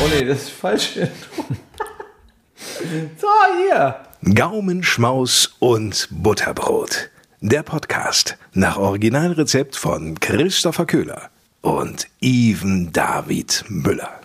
[0.00, 0.92] Oh nee, das ist falsch.
[2.54, 3.26] so,
[3.66, 3.96] hier.
[4.32, 7.10] Gaumenschmaus und Butterbrot.
[7.40, 11.30] Der Podcast nach Originalrezept von Christopher Köhler
[11.62, 14.20] und Even David Müller.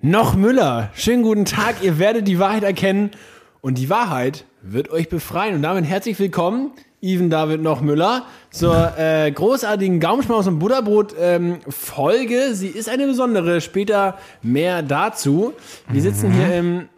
[0.00, 0.90] Noch Müller.
[0.94, 1.82] Schönen guten Tag.
[1.82, 3.10] Ihr werdet die Wahrheit erkennen
[3.60, 5.56] und die Wahrheit wird euch befreien.
[5.56, 6.70] Und damit herzlich willkommen,
[7.04, 12.54] Even David Noch Müller, zur äh, großartigen Gaumenschmaus und Butterbrot ähm, Folge.
[12.54, 13.60] Sie ist eine besondere.
[13.60, 15.52] Später mehr dazu.
[15.88, 16.88] Wir sitzen hier im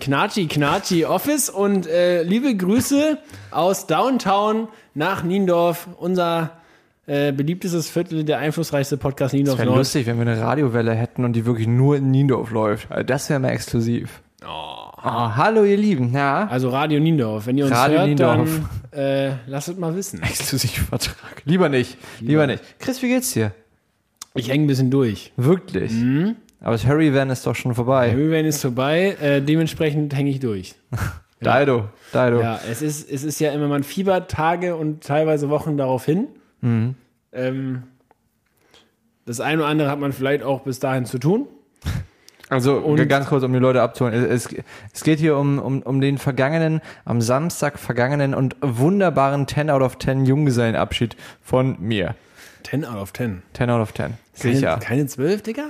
[0.00, 3.18] Knatschi Knatschi Office und äh, liebe Grüße
[3.50, 6.52] aus Downtown nach Niendorf, unser
[7.06, 9.78] äh, beliebtestes Viertel, der einflussreichste Podcast Niendorf Wäre Nord.
[9.78, 12.90] lustig, wenn wir eine Radiowelle hätten und die wirklich nur in Niendorf läuft.
[12.90, 14.22] Also Das wäre mal exklusiv.
[14.46, 14.81] Oh.
[15.02, 16.12] Hallo ihr Lieben.
[16.12, 16.46] Ja.
[16.48, 17.46] Also Radio Niendorf.
[17.46, 18.48] Wenn ihr uns Radio hört, Niendorf.
[18.90, 20.22] dann äh, lasst es mal wissen.
[20.22, 21.42] Exklusivvertrag.
[21.44, 21.96] Lieber nicht.
[22.20, 22.62] Lieber nicht.
[22.78, 23.52] Chris, wie geht's dir?
[24.34, 25.32] Ich hänge ein bisschen durch.
[25.36, 25.92] Wirklich.
[26.60, 28.12] Aber das Hurricane ist doch schon vorbei.
[28.12, 30.74] Hurricane ist vorbei, äh, dementsprechend hänge ich durch.
[31.40, 31.88] Dido.
[32.12, 32.40] Dido.
[32.40, 36.28] Ja, es ist, es ist ja immer, man fiebert Tage und teilweise Wochen darauf hin.
[36.60, 36.94] Mhm.
[37.32, 37.82] Ähm,
[39.26, 41.46] das eine oder andere hat man vielleicht auch bis dahin zu tun.
[42.52, 44.30] Also Und- ganz kurz, um die Leute abzuholen.
[44.30, 44.46] Es,
[44.92, 49.80] es geht hier um, um, um den vergangenen, am Samstag vergangenen und wunderbaren 10 out
[49.80, 52.14] of 10 Junggesellenabschied von mir.
[52.64, 53.42] 10 out of 10.
[53.54, 54.14] 10 out of 10.
[54.38, 54.78] Keine, Sicher.
[54.82, 55.64] keine 12, Digga?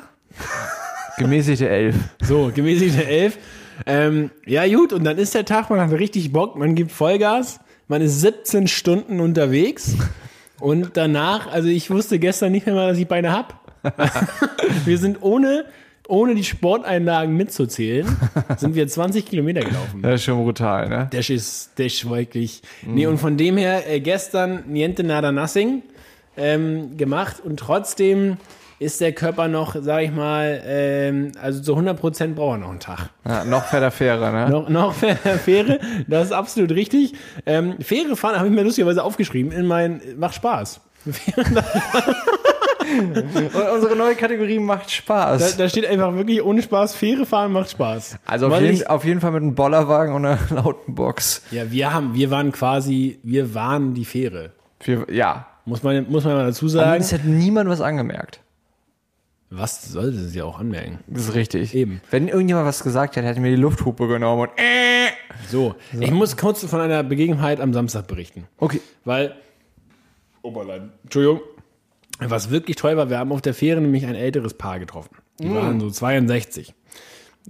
[1.19, 1.95] Gemäßigte 11.
[2.23, 3.39] So, gemäßigte 11.
[3.87, 7.61] Ähm, ja, gut, und dann ist der Tag, man hat richtig Bock, man gibt Vollgas,
[7.87, 9.95] man ist 17 Stunden unterwegs
[10.59, 13.61] und danach, also ich wusste gestern nicht mehr mal, dass ich Beine hab.
[14.85, 15.65] wir sind ohne,
[16.09, 18.07] ohne die Sporteinlagen mitzuzählen,
[18.57, 20.03] sind wir 20 Kilometer gelaufen.
[20.03, 21.09] Das ist schon brutal, ne?
[21.13, 22.63] Das ist, das ist wirklich.
[22.87, 25.83] Nee, und von dem her, äh, gestern Niente Nada Nothing
[26.37, 28.39] ähm, gemacht und trotzdem
[28.79, 32.81] ist der Körper noch, sag ich mal, ähm, also zu 100% braucht er noch einen
[32.81, 33.11] Tag.
[33.25, 34.51] Ja, noch fetter Fähre, ne?
[34.51, 37.15] Noch, noch Fähre, das ist absolut richtig.
[37.47, 40.81] Ähm, Fähre fahren habe ich mir lustigerweise aufgeschrieben in mein, macht Spaß.
[42.83, 45.57] Und unsere neue Kategorie macht Da, Spaß.
[45.57, 48.17] da steht einfach wirklich ohne Spaß, Fähre fahren macht Spaß.
[48.27, 51.43] also auf jeden, auf jeden Fall mit einem Bollerwagen und einer lauten Box.
[51.51, 54.53] Ja, wir haben, wir waren quasi, wir waren die Fähre.
[54.81, 55.47] Wir, ja.
[55.65, 57.01] Muss man, muss man mal dazu sagen.
[57.01, 58.41] es hat niemand was angemerkt.
[59.55, 60.99] Was sollte sie ja auch anmerken?
[61.07, 61.75] Das ist richtig.
[61.75, 62.01] Eben.
[62.11, 65.11] Wenn irgendjemand was gesagt hätte, hätte mir die Lufthupe genommen und äh.
[65.51, 68.47] So, ich muss kurz von einer Begebenheit am Samstag berichten.
[68.59, 68.81] Okay.
[69.05, 69.35] Weil,
[70.43, 71.41] Oberlein, Entschuldigung,
[72.31, 75.17] was wirklich toll war, wir haben auf der Fähre nämlich ein älteres Paar getroffen.
[75.39, 76.75] Die waren so 62.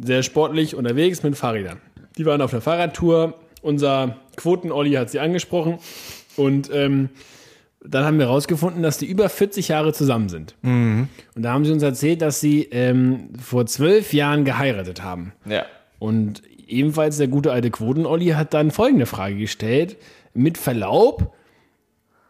[0.01, 1.81] Sehr sportlich unterwegs mit Fahrrädern.
[2.17, 3.35] Die waren auf der Fahrradtour.
[3.61, 5.79] Unser Quoten-Olli hat sie angesprochen.
[6.37, 7.11] Und ähm,
[7.85, 10.55] dann haben wir herausgefunden, dass die über 40 Jahre zusammen sind.
[11.35, 15.33] Und da haben sie uns erzählt, dass sie ähm, vor zwölf Jahren geheiratet haben.
[15.45, 15.67] Ja.
[15.99, 19.97] Und ebenfalls der gute alte Quoten-Olli hat dann folgende Frage gestellt.
[20.35, 21.35] Mit Verlaub,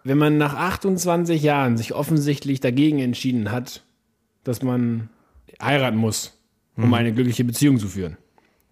[0.04, 3.84] wenn man nach 28 Jahren sich offensichtlich dagegen entschieden hat,
[4.44, 5.08] dass man
[5.60, 6.38] heiraten muss,
[6.76, 8.16] um eine glückliche Beziehung zu führen.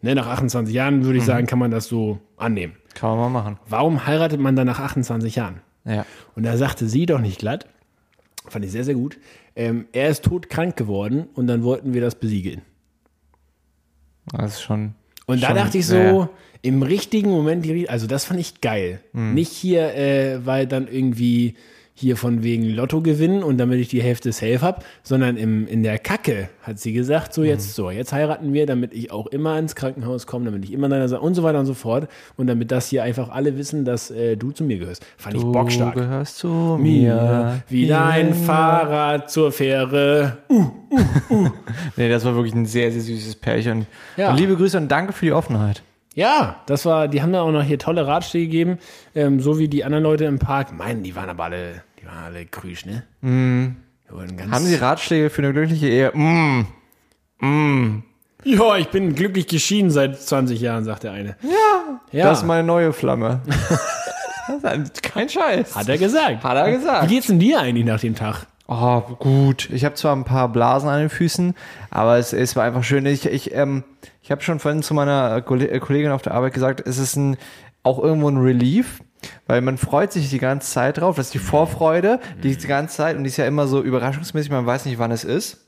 [0.02, 2.74] Ne, nach 28 Jahren würde ich sagen, kann man das so annehmen.
[2.94, 3.58] Kann man mal machen.
[3.68, 5.60] Warum heiratet man dann nach 28 Jahren?
[5.84, 6.06] Ja.
[6.34, 7.66] Und da sagte sie doch nicht glatt,
[8.48, 9.18] fand ich sehr, sehr gut,
[9.56, 12.62] ähm, er ist todkrank geworden und dann wollten wir das besiegeln.
[14.32, 14.94] Das ist schon.
[15.30, 16.28] Und da Schon, dachte ich so, ja.
[16.62, 19.00] im richtigen Moment, also das fand ich geil.
[19.34, 21.54] Nicht hier, äh, weil dann irgendwie
[22.00, 25.83] hier von wegen Lotto gewinnen und damit ich die Hälfte safe hab, sondern im, in
[25.83, 29.59] der Kacke hat sie gesagt, so jetzt so, jetzt heiraten wir, damit ich auch immer
[29.59, 32.47] ins Krankenhaus komme, damit ich immer deiner Seite und so weiter und so fort und
[32.47, 35.05] damit das hier einfach alle wissen, dass äh, du zu mir gehörst.
[35.19, 35.94] Fand ich bockstark.
[35.94, 40.39] Du gehörst zu Mir, wie dein Fahrrad zur Fähre.
[41.97, 43.87] Nee, das war wirklich ein sehr, sehr süßes Pärchen.
[44.16, 44.31] Ja.
[44.31, 45.83] Und liebe Grüße und danke für die Offenheit.
[46.15, 48.78] Ja, das war, die haben da auch noch hier tolle Ratschläge gegeben,
[49.15, 50.72] ähm, so wie die anderen Leute im Park.
[50.72, 53.03] Meinen, die waren aber alle, die waren alle grüsch, ne?
[53.21, 53.77] Mm.
[54.50, 56.11] Haben Sie Ratschläge für eine glückliche Ehe?
[56.16, 58.03] Mm.
[58.45, 61.36] ja, ich bin glücklich geschieden seit 20 Jahren, sagt der eine.
[61.42, 62.01] Ja.
[62.13, 63.41] Ja, Das ist meine neue Flamme.
[65.03, 65.77] Kein Scheiß.
[65.77, 66.42] hat er gesagt.
[66.42, 67.09] Hat er gesagt.
[67.09, 68.47] Wie geht's denn dir eigentlich nach dem Tag?
[68.66, 69.69] Oh, gut.
[69.71, 71.54] Ich habe zwar ein paar Blasen an den Füßen,
[71.91, 73.04] aber es, es war einfach schön.
[73.07, 73.84] Ich, ich, ähm,
[74.22, 77.36] ich habe schon vorhin zu meiner Kolle- Kollegin auf der Arbeit gesagt, es ist ein,
[77.83, 79.01] auch irgendwo ein Relief,
[79.47, 81.17] weil man freut sich die ganze Zeit drauf.
[81.17, 84.51] Das ist die Vorfreude, die die ganze Zeit und die ist ja immer so überraschungsmäßig,
[84.51, 85.67] man weiß nicht, wann es ist.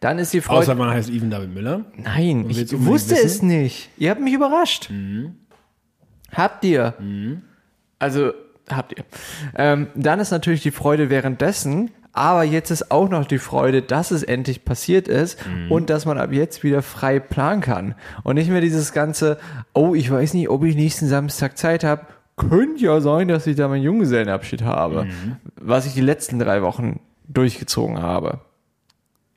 [0.00, 0.60] Dann ist die Freude.
[0.60, 1.84] Außer man heißt Even David Müller.
[1.96, 3.24] Nein, ich willst du unbedingt wusste wissen?
[3.24, 3.90] es nicht.
[3.98, 4.90] Ihr habt mich überrascht.
[6.32, 6.94] Habt ihr?
[7.98, 8.32] Also,
[8.70, 9.04] habt ihr.
[9.56, 14.10] Ähm, dann ist natürlich die Freude währenddessen, Aber jetzt ist auch noch die Freude, dass
[14.10, 15.38] es endlich passiert ist
[15.68, 17.94] und dass man ab jetzt wieder frei planen kann.
[18.24, 19.38] Und nicht mehr dieses ganze,
[19.74, 22.06] oh, ich weiß nicht, ob ich nächsten Samstag Zeit habe.
[22.48, 25.06] Könnte ja sein, dass ich da meinen Junggesellenabschied habe.
[25.56, 28.40] Was ich die letzten drei Wochen durchgezogen habe.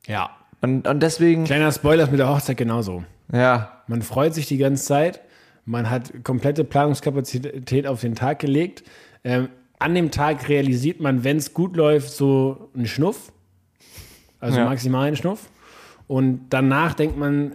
[0.07, 0.29] Ja.
[0.61, 3.03] Und, und deswegen, Kleiner Spoiler ist mit der Hochzeit genauso.
[3.31, 5.21] ja, Man freut sich die ganze Zeit.
[5.65, 8.83] Man hat komplette Planungskapazität auf den Tag gelegt.
[9.23, 13.31] Ähm, an dem Tag realisiert man, wenn es gut läuft, so einen Schnuff.
[14.39, 14.65] Also Ja.
[14.65, 15.50] maximal einen Schnuff.
[16.07, 17.53] Und danach denkt man,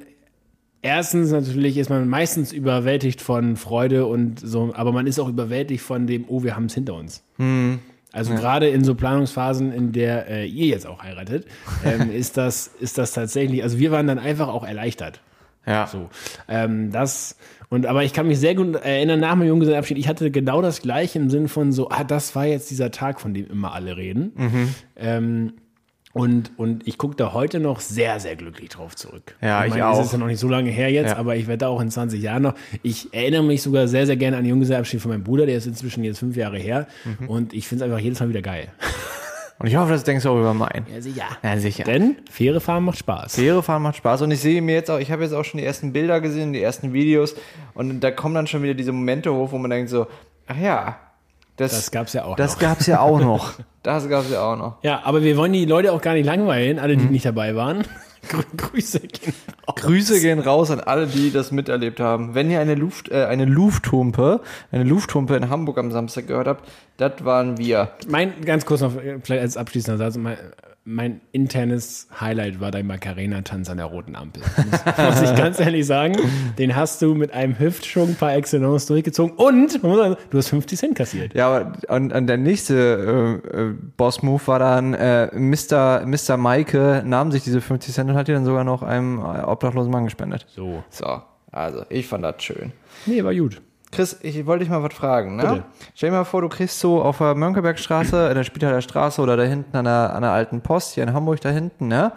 [0.83, 5.83] erstens natürlich ist man meistens überwältigt von Freude und so, aber man ist auch überwältigt
[5.83, 7.25] von dem, oh, wir haben es hinter uns.
[8.13, 11.47] Also gerade in so Planungsphasen, in der äh, ihr jetzt auch heiratet,
[11.85, 15.21] ähm, ist, das, ist das tatsächlich, also wir waren dann einfach auch erleichtert.
[15.67, 15.87] ja.
[15.87, 16.09] So,
[16.49, 17.37] ähm, das
[17.71, 19.99] und aber ich kann mich sehr gut erinnern nach meinem Junggesellenabschied.
[19.99, 23.21] Ich hatte genau das gleiche im Sinn von so, ah, das war jetzt dieser Tag,
[23.21, 24.33] von dem immer alle reden.
[24.35, 24.75] Mhm.
[24.97, 25.53] Ähm,
[26.15, 29.37] und, und ich gucke da heute noch sehr, sehr glücklich drauf zurück.
[29.41, 29.99] Ja, ich meine, auch.
[30.01, 31.17] Es ist ja noch nicht so lange her jetzt, Ja.
[31.17, 32.55] aber ich werde da auch in 20 Jahren noch.
[32.83, 35.67] Ich erinnere mich sogar sehr, sehr gerne an den Junggesellenabschied von meinem Bruder, der ist
[35.67, 36.87] inzwischen jetzt fünf Jahre her.
[37.21, 37.29] Mhm.
[37.29, 38.69] Und ich finde es einfach jedes Mal wieder geil.
[39.61, 40.87] Und ich hoffe, das denkst du auch über meinen.
[40.93, 41.25] Ja, sicher.
[41.43, 41.83] Ja, sicher.
[41.85, 43.35] Denn Fähre fahren macht Spaß.
[43.35, 45.59] Fähre fahren macht Spaß und ich sehe mir jetzt auch, ich habe jetzt auch schon
[45.59, 47.35] die ersten Bilder gesehen, die ersten Videos
[47.75, 50.07] und da kommen dann schon wieder diese Momente hoch, wo man denkt so,
[50.47, 50.99] ach ja,
[51.57, 52.61] das, Das gab's ja auch das noch.
[52.61, 53.55] gab's ja auch noch.
[53.89, 54.75] Das gab's ja auch noch.
[54.83, 57.11] Ja, aber wir wollen die Leute auch gar nicht langweilen, alle, die Mhm.
[57.11, 57.85] nicht dabei waren.
[58.29, 59.33] Grü Grüße gehen
[59.67, 59.75] raus.
[59.77, 62.35] Grüße gehen raus an alle, die das miterlebt haben.
[62.35, 64.43] Wenn ihr eine Luft, äh, eine Lufttumpe,
[64.73, 66.69] eine Lufttumpe in Hamburg am Samstag gehört habt,
[66.99, 67.93] das waren wir.
[68.11, 70.37] Mein, ganz kurz noch, äh, vielleicht als abschließender Satz, mein,
[70.89, 74.43] mein internes Highlight war dein Macarena-Tanz an der roten Ampel.
[74.57, 76.17] Muss, muss ich ganz ehrlich sagen.
[76.57, 80.95] Den hast du mit einem Hüftschwung par excellence durchgezogen und, sagen, du hast 50 Cent
[80.97, 81.35] kassiert.
[81.35, 86.07] Ja, aber und, und der nächste äh, äh, Boss-Move war dann, äh, Mr.
[86.07, 86.39] Mr.
[86.39, 89.93] Maike nahm sich diese 50 Cent und hat die dann sogar noch einem äh, obdachlosen
[89.93, 90.47] Mann gespendet.
[90.49, 90.83] So.
[90.89, 91.21] So,
[91.53, 92.73] also ich fand das schön.
[93.05, 93.61] Nee, war gut.
[93.91, 95.37] Chris, ich wollte dich mal was fragen.
[95.37, 95.43] Ne?
[95.43, 95.65] Bitte.
[95.95, 99.37] Stell dir mal vor, du kriegst so auf der Mönckebergstraße, in der Spitaler Straße oder
[99.37, 102.13] da hinten an der, an der alten Post, hier in Hamburg da hinten, ne?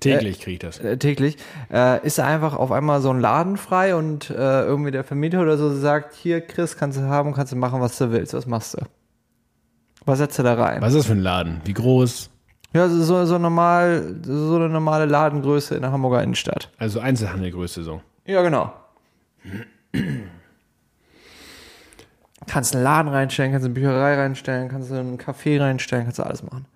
[0.00, 0.78] Täglich krieg ich das.
[0.78, 1.36] Äh, täglich,
[1.72, 5.42] äh, ist da einfach auf einmal so ein Laden frei und äh, irgendwie der Vermieter
[5.42, 8.32] oder so sagt, hier Chris, kannst du haben, kannst du machen, was du willst.
[8.32, 8.82] Was machst du?
[10.04, 10.80] Was setzt du da rein?
[10.80, 11.60] Was ist das für ein Laden?
[11.64, 12.30] Wie groß?
[12.72, 16.70] Ja, so, so normal, so eine normale Ladengröße in der Hamburger Innenstadt.
[16.78, 18.02] Also Einzelhandelgröße so.
[18.26, 18.72] Ja, genau.
[22.46, 26.42] Kannst einen Laden reinstellen, kannst eine Bücherei reinstellen, kannst einen Café reinstellen, kannst du alles
[26.42, 26.66] machen.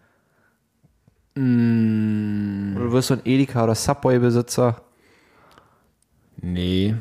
[1.36, 4.82] Oder du wirst so ein Edeka oder Subway-Besitzer.
[6.42, 6.96] Nee,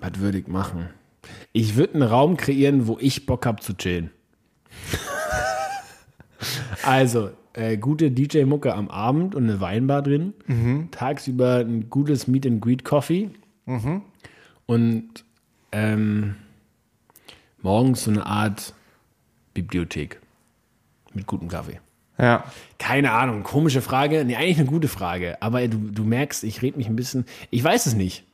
[0.00, 0.90] was würde ich machen?
[1.52, 4.10] Ich würde einen Raum kreieren, wo ich Bock habe zu chillen.
[6.82, 10.34] also, äh, gute DJ-Mucke am Abend und eine Weinbar drin.
[10.90, 13.30] Tagsüber ein gutes Meet and Greet Coffee.
[14.66, 15.24] Und
[15.72, 16.34] ähm,
[17.62, 18.74] morgens so eine Art
[19.54, 20.20] Bibliothek
[21.14, 21.80] mit gutem Kaffee.
[22.18, 22.44] Ja.
[22.78, 24.24] Keine Ahnung, komische Frage.
[24.24, 25.40] Nee, eigentlich eine gute Frage.
[25.40, 27.24] Aber du, du merkst, ich rede mich ein bisschen.
[27.50, 28.24] Ich weiß es nicht.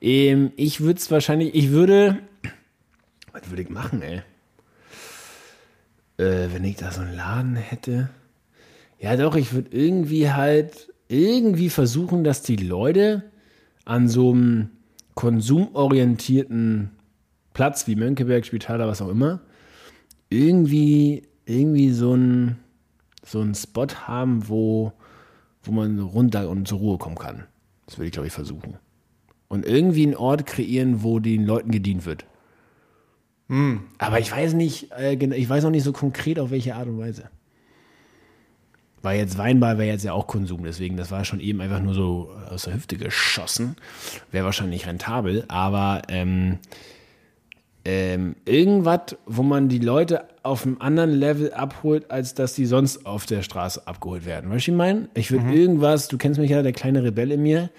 [0.00, 2.18] Ähm, ich würde es wahrscheinlich, ich würde.
[3.32, 4.22] Was würde ich machen, ey?
[6.18, 8.10] Äh, wenn ich da so einen Laden hätte.
[9.00, 13.24] Ja, doch, ich würde irgendwie halt irgendwie versuchen, dass die Leute
[13.84, 14.70] an so einem
[15.14, 16.90] konsumorientierten
[17.54, 19.40] Platz wie Mönckeberg, Spitaler, was auch immer,
[20.30, 22.56] irgendwie, irgendwie so ein
[23.24, 24.92] so einen Spot haben, wo,
[25.62, 27.44] wo man runter und zur Ruhe kommen kann.
[27.86, 28.78] Das würde ich, glaube ich, versuchen.
[29.48, 32.24] Und irgendwie einen Ort kreieren, wo den Leuten gedient wird.
[33.98, 36.98] Aber ich weiß nicht, äh, ich weiß noch nicht so konkret, auf welche Art und
[36.98, 37.28] Weise.
[39.02, 41.92] Weil jetzt Weinbar wäre jetzt ja auch Konsum, deswegen, das war schon eben einfach nur
[41.92, 43.76] so aus der Hüfte geschossen.
[44.30, 46.58] Wäre wahrscheinlich rentabel, aber ähm,
[47.84, 53.06] ähm, irgendwas, wo man die Leute auf einem anderen Level abholt, als dass die sonst
[53.06, 54.50] auf der Straße abgeholt werden.
[54.50, 55.08] Weißt du, was ich meine?
[55.14, 57.70] Ich würde irgendwas, du kennst mich ja, der kleine Rebell in mir,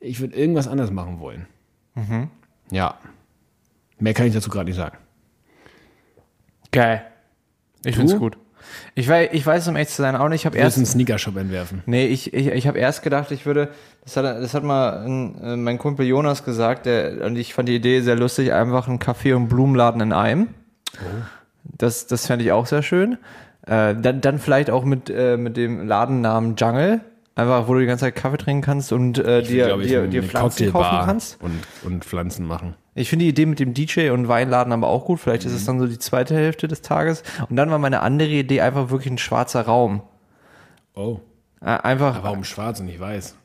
[0.00, 1.46] ich würde irgendwas anders machen wollen.
[2.70, 2.98] Ja.
[3.98, 4.98] Mehr kann ich dazu gerade nicht sagen.
[6.70, 7.06] Geil.
[7.84, 8.36] Ich find's gut.
[8.94, 10.42] Ich weiß, ich weiß, um echt zu sein, auch nicht.
[10.42, 11.82] Ich habe erst, einen Sneakershop entwerfen.
[11.86, 13.68] nee, ich, ich, ich habe erst gedacht, ich würde,
[14.04, 17.68] das hat, das hat mal ein, äh, mein Kumpel Jonas gesagt, der, und ich fand
[17.68, 20.48] die Idee sehr lustig, einfach einen Kaffee und Blumenladen in einem.
[21.64, 23.18] Das, das fände ich auch sehr schön.
[23.66, 27.00] Äh, dann, dann vielleicht auch mit, äh, mit dem Ladennamen Jungle.
[27.36, 30.70] Einfach, wo du die ganze Zeit Kaffee trinken kannst und äh, dir, dir, dir Pflanzen
[30.70, 31.42] kaufen kannst.
[31.42, 32.74] Und, und Pflanzen machen.
[32.94, 35.20] Ich finde die Idee mit dem DJ und Weinladen aber auch gut.
[35.20, 37.22] Vielleicht ist es dann so die zweite Hälfte des Tages.
[37.48, 40.02] Und dann war meine andere Idee einfach wirklich ein schwarzer Raum.
[40.94, 41.18] Oh.
[41.60, 43.36] Einfach, Aber warum schwarz und nicht weiß?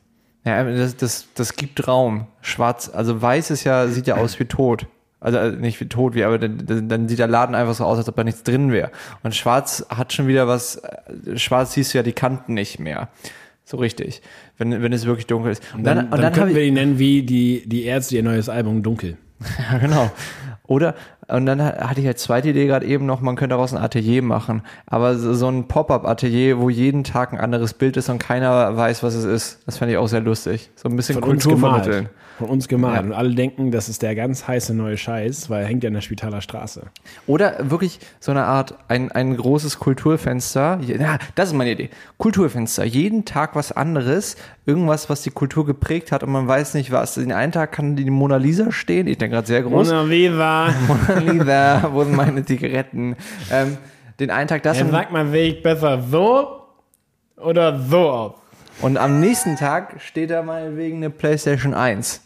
[0.44, 2.26] ja, das, das, das gibt Raum.
[2.40, 4.86] Schwarz, also weiß ist ja, sieht ja aus wie tot.
[5.20, 7.84] Also äh, nicht wie tot, wie, aber dann, dann dann sieht der Laden einfach so
[7.84, 8.90] aus, als ob da nichts drin wäre.
[9.22, 13.08] Und schwarz hat schon wieder was, äh, schwarz siehst du ja die Kanten nicht mehr.
[13.64, 14.22] So richtig.
[14.56, 15.62] Wenn, wenn es wirklich dunkel ist.
[15.74, 18.16] Und Dann, dann, dann, und dann, könnten habe wir die nennen wie die, die Ärzte
[18.16, 19.16] ihr neues Album Dunkel.
[19.72, 20.10] ja, genau.
[20.66, 20.94] Oder,
[21.28, 23.82] und dann ha- hatte ich als zweite Idee gerade eben noch, man könnte daraus ein
[23.82, 24.62] Atelier machen.
[24.86, 29.14] Aber so, ein Pop-Up-Atelier, wo jeden Tag ein anderes Bild ist und keiner weiß, was
[29.14, 29.60] es ist.
[29.66, 30.70] Das fände ich auch sehr lustig.
[30.76, 32.08] So ein bisschen Von Kultur vermitteln.
[32.40, 32.94] Von uns gemalt.
[32.94, 33.00] Ja.
[33.02, 35.94] Und alle denken, das ist der ganz heiße neue Scheiß, weil er hängt ja in
[35.94, 36.84] der Spitaler Straße.
[37.26, 40.80] Oder wirklich so eine Art, ein, ein großes Kulturfenster.
[40.80, 41.90] Ja, das ist meine Idee.
[42.16, 42.86] Kulturfenster.
[42.86, 44.36] Jeden Tag was anderes.
[44.64, 47.16] Irgendwas, was die Kultur geprägt hat und man weiß nicht was.
[47.16, 49.06] Den einen Tag kann die Mona Lisa stehen.
[49.06, 49.88] Ich denke gerade sehr groß.
[49.88, 50.74] Mona Viva.
[50.88, 53.16] Mona Lisa, wo sind meine Zigaretten?
[53.52, 53.76] Ähm,
[54.18, 56.62] den einen Tag das und, sagt mal, will ich besser so
[57.36, 58.34] oder so auf?
[58.80, 62.22] und am nächsten Tag steht da meinetwegen eine Playstation 1.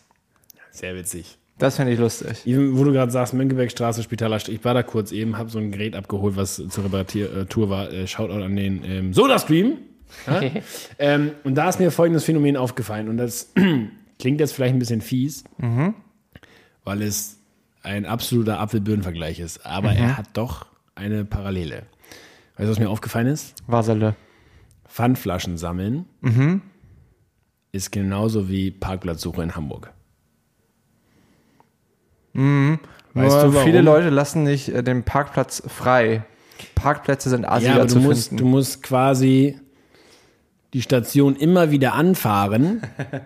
[0.75, 1.39] Sehr witzig.
[1.57, 2.45] Das fände ich lustig.
[2.47, 4.53] Eben, wo du gerade sagst, Mönckebergstraße, Spitaler Straße.
[4.53, 7.93] Ich war da kurz eben, habe so ein Gerät abgeholt, was zur Reparatur war.
[7.93, 9.79] Äh, Shoutout an den ähm, Soda-Stream.
[10.29, 10.43] Ja?
[11.01, 13.09] ähm, und da ist mir folgendes Phänomen aufgefallen.
[13.09, 13.53] Und das
[14.21, 15.43] klingt jetzt vielleicht ein bisschen fies,
[16.85, 17.39] weil es
[17.83, 19.67] ein absoluter Apfelbirnenvergleich ist.
[19.67, 21.87] Aber er hat doch eine Parallele.
[22.57, 23.55] Weißt du, was mir aufgefallen ist?
[23.67, 24.15] Wasserle.
[24.87, 26.05] Pfandflaschen sammeln
[27.73, 29.93] ist genauso wie Parkplatzsuche in Hamburg.
[32.35, 32.79] Nur
[33.15, 33.65] Weißt du, warum?
[33.65, 36.25] viele Leute lassen nicht äh, den Parkplatz frei.
[36.75, 38.43] Parkplätze sind Ja, asiger zu du musst, finden.
[38.45, 39.59] du musst quasi
[40.73, 42.83] die Station immer wieder anfahren,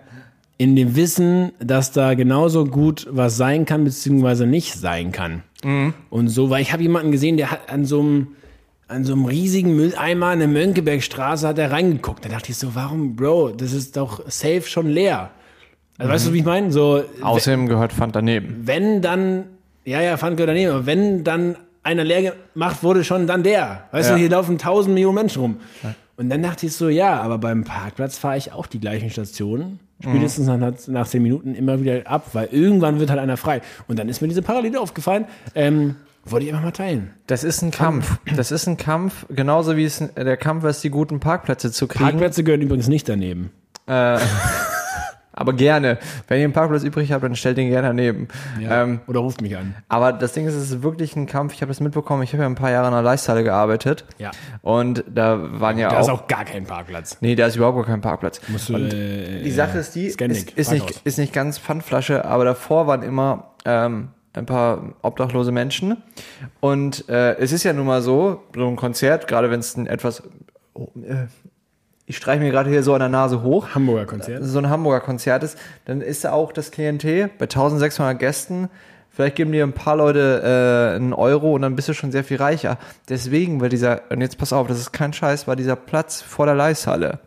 [0.57, 5.43] in dem Wissen, dass da genauso gut was sein kann, beziehungsweise nicht sein kann.
[5.63, 5.93] Mhm.
[6.09, 8.27] Und so, weil ich habe jemanden gesehen, der hat an so einem
[8.87, 12.25] an so einem riesigen Mülleimer in der Mönckebergstraße hat er reingeguckt.
[12.25, 15.29] Da dachte ich so, warum, Bro, das ist doch safe schon leer.
[15.99, 16.71] Also weißt du, wie ich meine?
[16.71, 18.61] So, Außerdem gehört Pfand daneben.
[18.65, 19.43] wenn dann,
[19.85, 23.83] ja, ja, fand gehört daneben, aber wenn dann einer leer gemacht wurde, schon dann der.
[23.91, 24.15] Weißt Ja.
[24.15, 25.57] du, hier laufen tausend Millionen Menschen rum.
[26.17, 29.79] Und dann dachte ich so, ja, aber beim Parkplatz fahre ich auch die gleichen Stationen.
[30.01, 33.61] Spätestens nach, nach zehn Minuten immer wieder ab, weil irgendwann wird halt einer frei.
[33.87, 35.25] Und dann ist mir diese Parallele aufgefallen.
[35.55, 37.11] Ähm, wollte ich einfach mal teilen.
[37.27, 38.17] Das ist ein Kampf.
[38.35, 42.03] Das ist ein Kampf, genauso wie es der Kampf ist, die guten Parkplätze zu kriegen.
[42.05, 43.51] Parkplätze gehören übrigens nicht daneben.
[45.39, 45.97] aber gerne.
[46.27, 48.27] Wenn ihr einen Parkplatz übrig habt, dann stellt ihn gerne daneben.
[48.61, 49.73] Ähm, Oder ruft mich an.
[49.87, 51.53] aber das Ding ist, es ist wirklich ein Kampf.
[51.53, 52.23] Ich habe das mitbekommen.
[52.23, 54.05] Ich habe ja ein paar Jahre in der Leisthalle gearbeitet.
[54.17, 54.31] Ja.
[54.61, 57.17] Und da waren ja Da ist auch, auch gar kein Parkplatz.
[57.21, 58.41] Nee, da ist überhaupt gar kein Parkplatz.
[58.49, 62.25] Musst du, Und äh, die Sache ist die, ist, ist, nicht, ist nicht ganz Pfandflasche,
[62.25, 65.97] aber davor waren immer ähm, ein paar obdachlose Menschen.
[66.59, 69.87] Und äh, es ist ja nun mal so, so ein Konzert, gerade wenn es ein
[69.87, 70.23] etwas,
[70.73, 71.27] oh, äh,
[72.09, 74.43] ich streiche mir gerade hier so an der Nase hoch, Hamburger Konzert.
[74.43, 78.67] so ein Hamburger Konzert ist, dann ist da auch das Klientel bei 1600 Gästen.
[79.11, 80.41] Vielleicht geben dir ein paar Leute
[80.93, 82.77] äh, einen Euro und dann bist du schon sehr viel reicher.
[83.09, 86.45] Deswegen war dieser, und jetzt pass auf, das ist kein Scheiß, war dieser Platz vor
[86.47, 87.19] der Leishalle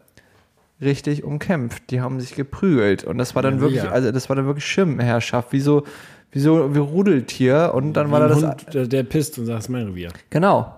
[0.80, 1.90] richtig umkämpft.
[1.90, 3.92] Die haben sich geprügelt und das war dann Ja, wirklich, sicher.
[3.92, 5.84] also das war dann wirklich Schirmherrschaft, wie so,
[6.32, 9.58] wie so, wie Rudeltier und dann war da das, Hund, der, der pisst und sagt,
[9.58, 10.08] das ist mein Revier.
[10.30, 10.74] genau.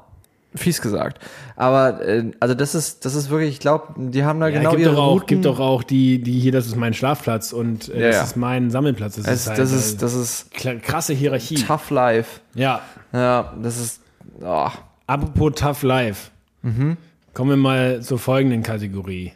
[0.55, 1.19] Fies gesagt.
[1.57, 4.71] Aber, äh, also das ist, das ist wirklich, ich glaube, die haben da Ja, genau
[4.71, 5.27] gibt ihre doch auch, Routen.
[5.27, 8.23] gibt doch auch die, die hier, das ist mein Schlafplatz und äh, Ja, das ja.
[8.23, 9.17] ist mein Sammelplatz.
[9.17, 10.51] Das, das, ist, halt, das ist, äh, das ist
[10.83, 11.57] krasse Hierarchie.
[11.57, 12.41] tough life.
[12.55, 12.81] Ja.
[13.13, 14.01] Ja, das ist,
[14.43, 14.69] oh.
[15.07, 16.31] Apropos Tough Life.
[16.63, 16.97] Mhm.
[17.35, 19.33] Kommen wir mal zur folgenden Kategorie.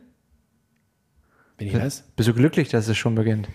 [1.59, 2.05] Bin ich das?
[2.17, 3.49] Bist du glücklich, dass es schon beginnt?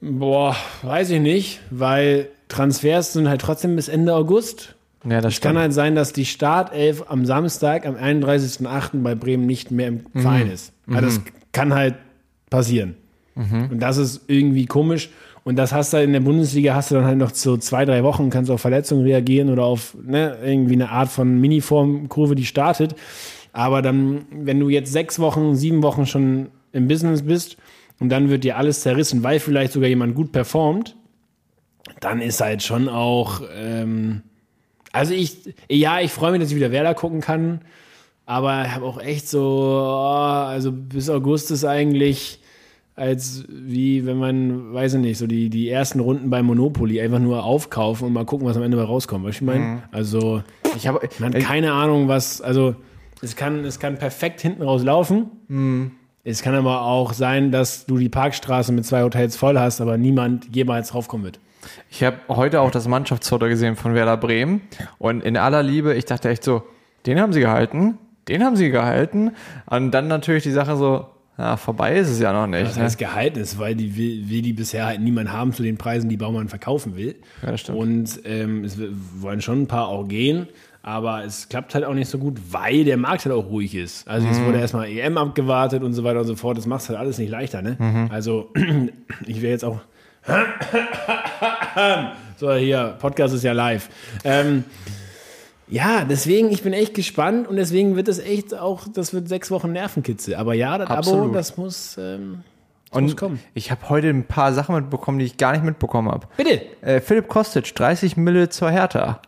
[0.00, 4.74] Boah, weiß ich nicht, weil Transfers sind halt trotzdem bis Ende August.
[5.08, 9.02] Ja, das Es kann halt sein, dass die Startelf am Samstag, am 31.08.
[9.02, 10.20] bei Bremen nicht mehr im Mhm.
[10.20, 10.72] Verein ist.
[10.88, 11.20] Also das
[11.52, 11.94] kann halt
[12.50, 12.96] passieren.
[13.34, 13.68] Mhm.
[13.72, 15.10] Und das ist irgendwie komisch.
[15.44, 18.02] Und das hast du in der Bundesliga, hast du dann halt noch so zwei, drei
[18.02, 22.94] Wochen, kannst auf Verletzungen reagieren oder auf ne, irgendwie eine Art von Miniformkurve, die startet.
[23.54, 27.56] Aber dann, wenn du jetzt sechs Wochen, sieben Wochen schon im Business bist
[28.00, 30.96] und dann wird dir alles zerrissen, weil vielleicht sogar jemand gut performt,
[32.00, 34.22] dann ist halt schon auch, ähm,
[34.90, 37.60] also ich, ja, ich freue mich, dass ich wieder Werder gucken kann,
[38.26, 42.40] aber ich habe auch echt so, oh, also bis August ist eigentlich
[42.96, 47.18] als wie wenn man, weiß ich nicht, so die, die ersten Runden bei Monopoly einfach
[47.20, 49.24] nur aufkaufen und mal gucken, was am Ende bei rauskommt.
[49.24, 49.82] Weißt du, ich meine?
[49.90, 50.42] Also,
[50.76, 52.76] Ich habe man hat keine Ahnung, was, also
[53.24, 55.90] es kann, es kann perfekt hinten raus laufen.
[56.22, 59.98] Es kann aber auch sein, dass du die Parkstraße mit zwei Hotels voll hast, aber
[59.98, 61.40] niemand jemals draufkommen wird.
[61.90, 64.60] Ich habe heute auch das Mannschaftsfoto gesehen von Werder Bremen
[64.98, 66.62] und in aller Liebe, ich dachte echt so,
[67.06, 69.32] den haben sie gehalten, den haben sie gehalten
[69.66, 71.06] und dann natürlich die Sache so,
[71.38, 72.66] ja, vorbei ist es ja noch nicht.
[72.66, 72.82] Das Ne?
[72.84, 76.08] heißt gehalten ist, weil die will, will die bisher halt niemand haben zu den Preisen,
[76.08, 77.16] die Baumann verkaufen will.
[77.42, 77.78] Ja, stimmt.
[77.78, 78.78] Und ähm, es
[79.18, 80.46] wollen schon ein paar auch gehen,
[80.86, 84.06] aber es klappt halt auch nicht so gut, weil der Markt halt auch ruhig ist.
[84.06, 84.32] Also Mhm.
[84.32, 86.58] es wurde erstmal EM abgewartet und so weiter und so fort.
[86.58, 87.76] Das macht halt alles nicht leichter, ne?
[87.78, 88.08] Mhm.
[88.12, 88.50] Also
[89.26, 89.80] ich wäre jetzt auch.
[92.36, 93.88] so, hier, Podcast ist ja live.
[94.24, 94.64] Ähm,
[95.68, 99.50] ja, deswegen, ich bin echt gespannt und deswegen wird es echt auch, das wird sechs
[99.50, 100.34] Wochen Nervenkitzel.
[100.34, 101.34] Aber ja, das Abo, Absolut.
[101.34, 102.42] das muss, ähm,
[102.90, 103.40] Und kommen.
[103.54, 106.26] ich habe heute ein paar Sachen mitbekommen, die ich gar nicht mitbekommen habe.
[106.36, 106.60] Bitte.
[106.82, 109.20] Äh, Philipp Kostic, 30 Mille zur Hertha.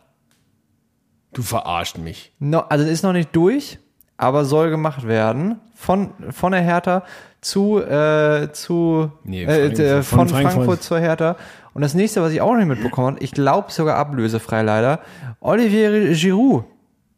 [1.37, 2.31] Du verarscht mich.
[2.39, 3.77] No, also ist noch nicht durch,
[4.17, 5.59] aber soll gemacht werden.
[5.75, 7.03] Von, von der Hertha
[7.41, 10.53] zu, äh, zu Nee, äh, äh, von von, Frankfurt.
[10.53, 10.81] Frankfurt.
[10.81, 11.35] zur Hertha.
[11.75, 14.99] Und das nächste, was ich auch noch nicht mitbekommen habe, ich glaube sogar ablösefrei leider,
[15.39, 16.65] Olivier Giroud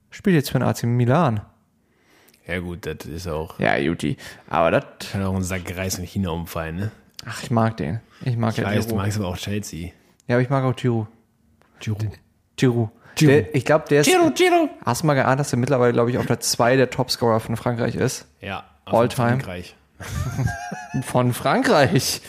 [0.09, 1.39] spielt jetzt für den AC Milan.
[2.45, 4.17] Ja gut, das ist auch, Ja, Juti.
[4.49, 4.83] Aber das,
[5.13, 6.91] kann auch ein Sack Reis in China umfallen, ne?
[7.25, 8.01] ach, ich mag den.
[8.25, 9.91] Ich mag Ich ja weiß, du magst aber auch Chelsea.
[10.27, 11.07] Ja, aber ich mag auch Giroud.
[11.79, 12.19] Giroud.
[12.60, 12.89] Giroud.
[13.16, 13.36] Giroud.
[13.36, 14.70] Der, ich glaube, der ist, Giro, Giro.
[14.86, 17.56] hast du mal geahnt, dass er mittlerweile, glaube ich, auf der 2 der Topscorer von
[17.58, 18.28] Frankreich ist?
[18.42, 18.63] Ja.
[18.86, 19.30] All von time.
[19.30, 19.75] Frankreich.
[21.04, 22.22] Von Frankreich.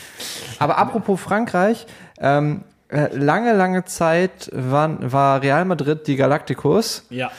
[0.59, 1.87] Aber apropos Frankreich,
[2.19, 7.05] ähm, äh, lange, lange Zeit waren, war Real Madrid die Galacticos.
[7.09, 7.31] Ja.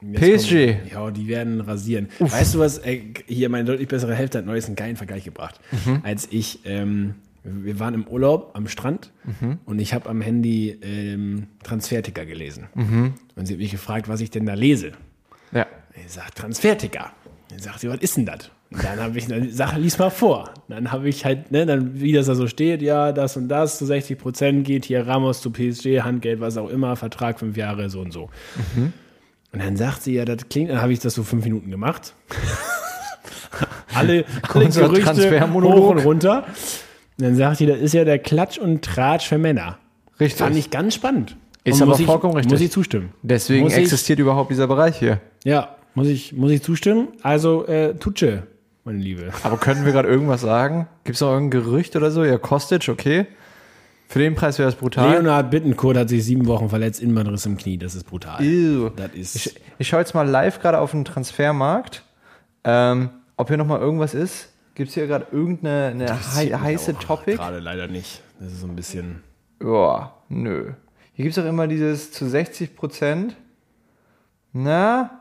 [0.00, 0.74] Jetzt PSG.
[0.78, 2.08] kommt- Ja, die werden rasieren.
[2.18, 2.78] Weißt du was?
[2.78, 5.60] Äh, hier meine deutlich bessere Hälfte hat neulich einen geilen Vergleich gebracht.
[5.84, 6.00] Mhm.
[6.04, 7.16] Als ich, ähm,
[7.52, 9.58] wir waren im Urlaub am Strand Mhm.
[9.64, 12.68] und ich habe am Handy ähm, Transferticker gelesen.
[12.74, 13.14] Mhm.
[13.36, 14.92] Und sie hat mich gefragt, was ich denn da lese.
[15.52, 15.66] Ja.
[15.94, 17.12] Ich sag Transferticker.
[17.50, 18.50] Dann sagt sie, was ist denn das?
[18.70, 20.52] Und dann habe ich, dann sag, lies mal vor.
[20.68, 23.78] Dann habe ich halt, ne, dann, wie das da so steht, ja, das und das,
[23.78, 27.88] zu 60 Prozent geht hier Ramos zu PSG, Handgeld, was auch immer, Vertrag fünf Jahre,
[27.88, 28.28] so und so.
[29.52, 32.12] Und dann sagt sie, ja, das klingt, dann habe ich das so fünf Minuten gemacht.
[33.94, 36.46] alle, alle Gerüchte hoch und runter.
[37.18, 39.78] Und dann sagt sie, das ist ja der Klatsch und Tratsch für Männer.
[40.20, 40.38] Richtig.
[40.38, 41.36] Fand ich ganz spannend.
[41.64, 42.52] Ist Und aber ich- vollkommen richtig.
[42.52, 43.12] Muss ich zustimmen.
[43.22, 45.20] Deswegen Muss ich- existiert überhaupt dieser Bereich hier.
[45.44, 47.08] Ja, muss ich, muss ich zustimmen.
[47.22, 48.44] Also, äh, Tutsche,
[48.84, 49.32] meine Liebe.
[49.42, 50.86] Aber können wir gerade irgendwas sagen?
[51.04, 52.24] Gibt es noch irgendein Gerücht oder so?
[52.24, 53.26] Ja, Kostic, okay.
[54.10, 55.10] Für den Preis wäre das brutal.
[55.10, 57.76] Leonhard Bittencourt hat sich sieben Wochen verletzt, Innenbandriss im Knie.
[57.76, 58.42] Das ist brutal.
[58.42, 58.88] Ew.
[58.96, 59.36] Das ist.
[59.36, 62.04] Ich, ich schaue jetzt mal live gerade auf den Transfermarkt.
[62.64, 64.48] Ähm, ob hier nochmal irgendwas ist.
[64.78, 67.34] Gibt es hier gerade irgendeine eine hei heiße Topic?
[67.34, 68.22] Gerade leider nicht.
[68.38, 69.24] Das ist so ein bisschen.
[69.60, 70.72] Ja, nö.
[71.14, 73.36] Hier gibt es auch immer dieses zu 60 Prozent.
[74.52, 75.20] Na?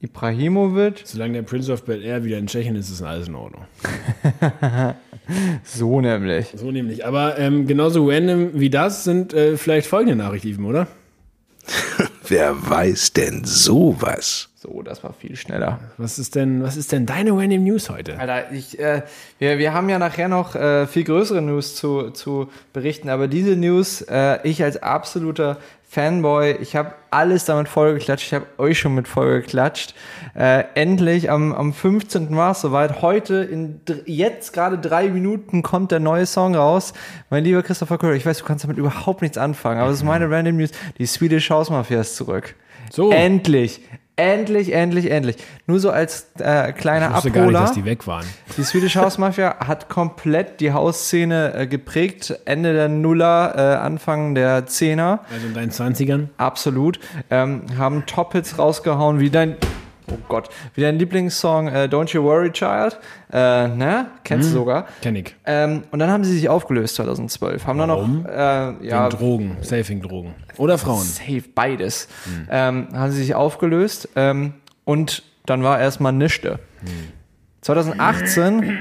[0.00, 1.02] Ibrahimovic.
[1.04, 3.66] Solange der Prince of Bel Air wieder in Tschechien ist, ist alles in Ordnung.
[5.64, 6.54] So nämlich.
[6.54, 7.04] So nämlich.
[7.04, 10.86] Aber ähm, genauso random wie das sind äh, vielleicht folgende Nachrichten, oder?
[12.28, 14.48] Wer weiß denn sowas?
[14.56, 15.78] So, das war viel schneller.
[15.96, 18.18] Was ist denn, was ist denn deine random News heute?
[18.18, 19.02] Alter, ich, äh,
[19.38, 23.54] wir, wir haben ja nachher noch äh, viel größere News zu, zu berichten, aber diese
[23.54, 28.94] News, äh, ich als absoluter Fanboy, ich habe alles damit vollgeklatscht, ich habe euch schon
[28.94, 29.94] mit vollgeklatscht.
[30.34, 32.36] Äh, endlich am, am 15.
[32.36, 33.00] war es soweit.
[33.02, 36.92] Heute, in jetzt gerade drei Minuten, kommt der neue Song raus.
[37.30, 40.04] Mein lieber Christopher Curry, ich weiß, du kannst damit überhaupt nichts anfangen, aber es ist
[40.04, 40.70] meine Random News.
[40.98, 42.56] Die Swedish House Mafia ist zurück.
[42.90, 43.10] So.
[43.10, 43.80] Endlich.
[44.18, 45.36] Endlich, endlich, endlich.
[45.66, 47.32] Nur so als äh, kleiner Ich Abholer.
[47.32, 48.24] gar nicht, dass die weg waren.
[48.56, 52.34] Die Swedish House Mafia hat komplett die Hausszene äh, geprägt.
[52.46, 55.20] Ende der Nuller, äh, Anfang der Zehner.
[55.30, 56.28] Also in deinen 20ern?
[56.38, 56.98] Absolut.
[57.30, 59.56] Ähm, haben Top-Hits rausgehauen, wie dein,
[60.12, 62.98] oh Gott, wie dein Lieblingssong äh, Don't You Worry Child.
[63.32, 64.06] Äh, ne?
[64.24, 64.86] Kennst du sogar.
[65.02, 65.34] Kenn ich.
[65.44, 67.66] Ähm, und dann haben sie sich aufgelöst 2012.
[67.66, 68.24] Haben Warum?
[68.24, 68.32] dann
[68.76, 70.34] noch, äh, ja, Wegen Drogen, Safing-Drogen.
[70.56, 71.02] Oder Frauen.
[71.04, 72.08] Safe, beides.
[72.50, 76.58] Ähm, haben sie sich aufgelöst ähm, und dann war erstmal nichte.
[77.62, 78.78] 2018,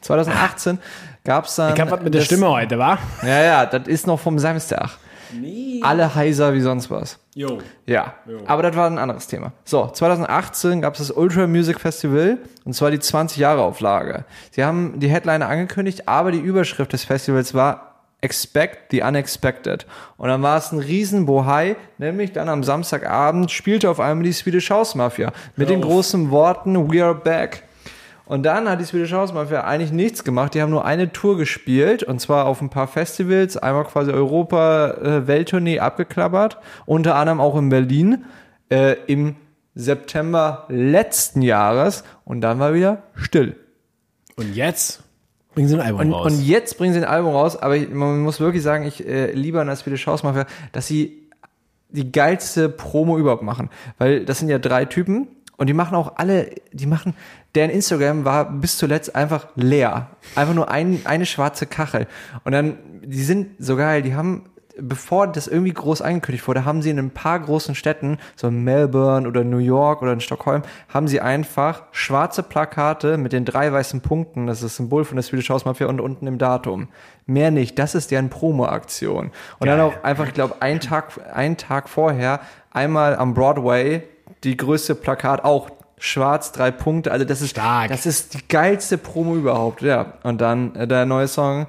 [0.00, 0.78] 2018
[1.24, 1.74] gab es dann.
[1.74, 2.98] Ich hab was mit der das- Stimme heute, wa?
[3.22, 4.90] Ja, ja, das ist noch vom Samstag.
[5.32, 5.80] Nee.
[5.82, 7.18] Alle heiser wie sonst was.
[7.34, 7.58] Jo.
[7.86, 8.14] Ja,
[8.46, 9.52] aber das war ein anderes Thema.
[9.64, 14.24] So, 2018 gab es das Ultra Music Festival und zwar die 20 Jahre Auflage.
[14.50, 19.84] Sie haben die Headliner angekündigt, aber die Überschrift des Festivals war Expect the Unexpected.
[20.16, 24.32] Und dann war es ein riesen Bohai, nämlich dann am Samstagabend spielte auf einmal die
[24.32, 25.90] Swedish House Mafia mit den auf.
[25.90, 27.64] großen Worten We are back.
[28.26, 30.54] Und dann hat die Swedish House Mafia eigentlich nichts gemacht.
[30.54, 35.80] Die haben nur eine Tour gespielt und zwar auf ein paar Festivals, einmal quasi Europa-Welttournee
[35.80, 38.24] abgeklappert, unter anderem auch in Berlin
[38.70, 39.36] äh, im
[39.74, 43.56] September letzten Jahres und dann war wieder still.
[44.36, 45.02] Und jetzt
[45.54, 46.32] bringen sie ein Album Und, raus.
[46.32, 49.32] und jetzt bringen sie ein Album raus, aber ich, man muss wirklich sagen, ich äh,
[49.32, 51.28] liebe an der Swedish House Mafia, dass sie
[51.90, 53.70] die geilste Promo überhaupt machen.
[53.98, 57.14] Weil das sind ja drei Typen und die machen auch alle, die machen,
[57.54, 60.08] deren Instagram war bis zuletzt einfach leer.
[60.34, 62.06] Einfach nur ein, eine schwarze Kachel.
[62.44, 66.82] Und dann, die sind so geil, die haben, bevor das irgendwie groß angekündigt wurde, haben
[66.82, 70.62] sie in ein paar großen Städten, so in Melbourne oder New York oder in Stockholm,
[70.88, 75.16] haben sie einfach schwarze Plakate mit den drei weißen Punkten, das ist das Symbol von
[75.16, 76.88] der Swedish House Mafia und unten im Datum.
[77.26, 79.30] Mehr nicht, das ist deren Promo-Aktion.
[79.60, 79.86] Und dann Geil.
[79.86, 82.40] auch einfach, ich glaube, einen Tag, einen Tag vorher
[82.72, 84.02] einmal am Broadway
[84.44, 87.10] die größte Plakat auch schwarz, drei Punkte.
[87.12, 87.88] Also das ist Stark.
[87.88, 90.14] das ist die geilste Promo überhaupt, ja.
[90.22, 91.66] Und dann äh, der neue Song.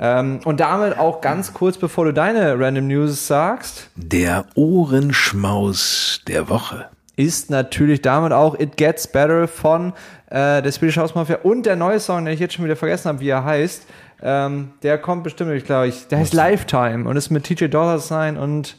[0.00, 6.48] Ähm, und damit auch ganz kurz, bevor du deine Random News sagst, Der Ohrenschmaus der
[6.48, 6.86] Woche.
[7.16, 9.92] ist natürlich damit auch It Gets Better von
[10.30, 13.08] äh, der Swedish House Mafia und der neue Song, den ich jetzt schon wieder vergessen
[13.08, 13.86] habe, wie er heißt.
[14.22, 17.98] Ähm, der kommt bestimmt, ich glaube ich, der heißt Lifetime und ist mit TJ Dollar
[18.00, 18.76] Sign und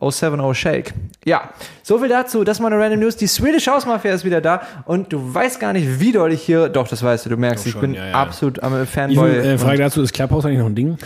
[0.00, 0.94] 070 Shake.
[1.24, 1.50] Ja,
[1.82, 2.44] so viel dazu.
[2.44, 3.16] Das ist meine Random News.
[3.16, 6.42] Die Swedish House Mafia ist wieder da und du weißt gar nicht, wie doll ich
[6.42, 6.68] hier.
[6.68, 7.30] Doch, das weißt du.
[7.30, 8.14] Du merkst, Doch ich schon, bin ja, ja.
[8.14, 9.30] absolut am Even, Fanboy.
[9.30, 10.96] äh, Und Frage dazu, ist Clubhouse eigentlich noch ein Ding?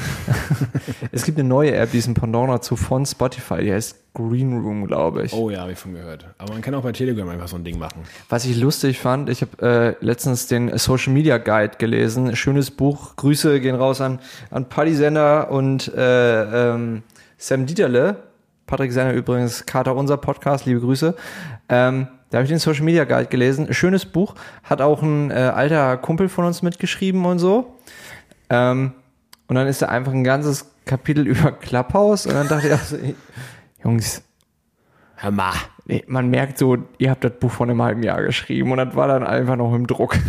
[1.13, 3.63] es gibt eine neue App, die ist ein Pendant dazu von Spotify.
[3.63, 5.33] Die heißt Green Room, glaube ich.
[5.33, 6.27] Oh ja, habe ich von gehört.
[6.39, 8.03] Aber man kann auch bei Telegram einfach so ein Ding machen.
[8.29, 12.37] Was ich lustig fand, ich habe äh, letztens den Social Media Guide gelesen.
[12.37, 13.17] Schönes Buch.
[13.17, 14.21] Grüße gehen raus an,
[14.53, 17.03] an Paddy Sender und äh, ähm,
[17.39, 18.17] Sam Dieterle.
[18.67, 21.15] Patrick Sender übrigens, Kater unser Podcast, liebe Grüße.
[21.69, 23.73] Ähm, da habe ich den Social Media Guide gelesen.
[23.73, 24.35] Schönes Buch.
[24.63, 27.77] Hat auch ein äh, alter Kumpel von uns mitgeschrieben und so.
[28.51, 28.93] Ähm,
[29.47, 32.27] und dann ist da einfach ein ganzes Kapitel über Clubhouse.
[32.27, 32.97] Und dann dachte ich auch so,
[33.83, 34.23] Jungs,
[35.25, 35.55] Hör mal.
[35.87, 38.95] Nee, man merkt so, ihr habt das Buch vor einem halben Jahr geschrieben und das
[38.95, 40.17] war dann einfach noch im Druck.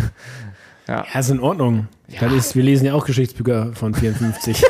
[0.87, 1.87] Ja, ist in Ordnung.
[2.19, 4.63] Das ist, wir lesen ja auch Geschichtsbücher von 54.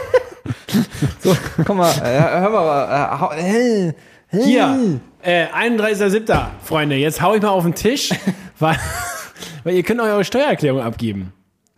[1.19, 6.51] So, komm mal, äh, hör mal, äh, hau- Hier, äh, 31.07.
[6.63, 8.09] Freunde, jetzt hau ich mal auf den Tisch,
[8.59, 8.77] weil,
[9.63, 11.31] weil ihr könnt eure Steuererklärung abgeben.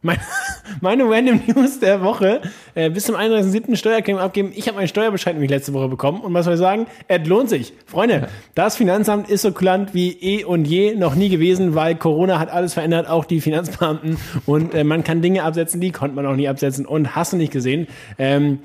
[0.03, 0.19] Meine,
[0.81, 2.41] meine Random News der Woche,
[2.75, 3.75] äh, bis zum 31.07.
[3.75, 4.51] Steuererklärung abgeben.
[4.55, 6.85] Ich habe meinen Steuerbescheid nämlich letzte Woche bekommen und was soll ich sagen?
[7.07, 7.73] Es lohnt sich.
[7.87, 12.37] Freunde, das Finanzamt ist so kulant wie eh und je noch nie gewesen, weil Corona
[12.39, 16.25] hat alles verändert, auch die Finanzbeamten und äh, man kann Dinge absetzen, die konnte man
[16.27, 17.87] auch nie absetzen und hast du nicht gesehen.
[18.19, 18.59] Ähm,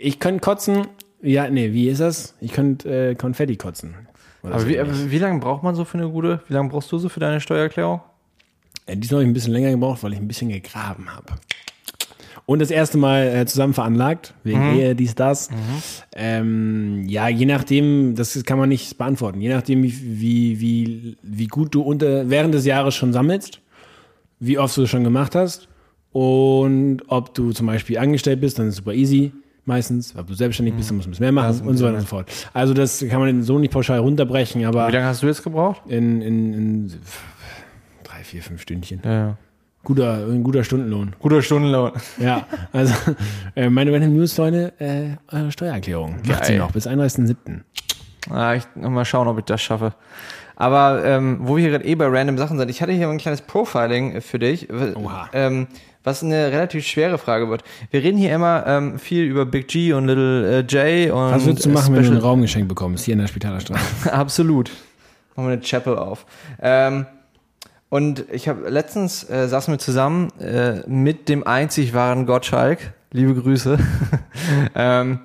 [0.00, 0.86] ich könnte kotzen,
[1.22, 2.34] ja, nee, wie ist das?
[2.40, 3.94] Ich könnte äh, Konfetti kotzen.
[4.42, 6.98] Aber wie, aber wie lange braucht man so für eine gute, wie lange brauchst du
[6.98, 8.00] so für deine Steuererklärung?
[8.86, 11.34] Äh, diesmal habe ich ein bisschen länger gebraucht, weil ich ein bisschen gegraben habe.
[12.46, 15.50] Und das erste Mal äh, zusammen veranlagt, wegen Ehe, dies, das.
[16.16, 21.46] Ähm, ja, je nachdem, das kann man nicht beantworten, je nachdem, wie, wie, wie, wie
[21.46, 23.60] gut du unter, während des Jahres schon sammelst,
[24.40, 25.68] wie oft du es schon gemacht hast
[26.12, 29.32] und ob du zum Beispiel angestellt bist, dann ist es super easy.
[29.68, 31.96] Meistens, ob du selbstständig bist, dann musst du ein bisschen mehr machen und so weiter
[31.96, 32.30] und so fort.
[32.54, 35.82] Also das kann man so nicht pauschal runterbrechen, aber Wie lange hast du jetzt gebraucht?
[35.86, 36.92] in, in, in
[38.02, 39.02] drei, vier, fünf Stündchen.
[39.04, 39.36] Ja.
[39.84, 41.14] Guter, ein guter Stundenlohn.
[41.18, 41.92] Guter Stundenlohn.
[42.18, 42.94] Ja, also
[43.54, 46.16] äh, meine Random News, Leute, äh, eure Steuererklärung.
[46.26, 47.60] Macht sie noch bis 31.07.
[48.30, 49.92] Ah, ich, mal schauen, ob ich das schaffe.
[50.60, 53.18] Aber ähm, wo wir hier gerade eh bei random Sachen sind, ich hatte hier ein
[53.18, 54.66] kleines Profiling für dich,
[55.32, 55.68] ähm,
[56.02, 57.62] was eine relativ schwere Frage wird.
[57.92, 61.46] Wir reden hier immer ähm, viel über Big G und Little äh, J und Was
[61.46, 64.12] würdest du machen, wenn du einen Special- Raum geschenkt bekommst, hier in der Spitalerstraße?
[64.12, 64.72] Absolut.
[65.36, 66.26] Machen wir eine Chapel auf.
[66.60, 67.06] Ähm,
[67.88, 72.94] und ich habe letztens äh, saßen wir zusammen äh, mit dem einzig wahren Gottschalk.
[73.12, 73.78] Liebe Grüße.
[74.74, 75.20] ähm,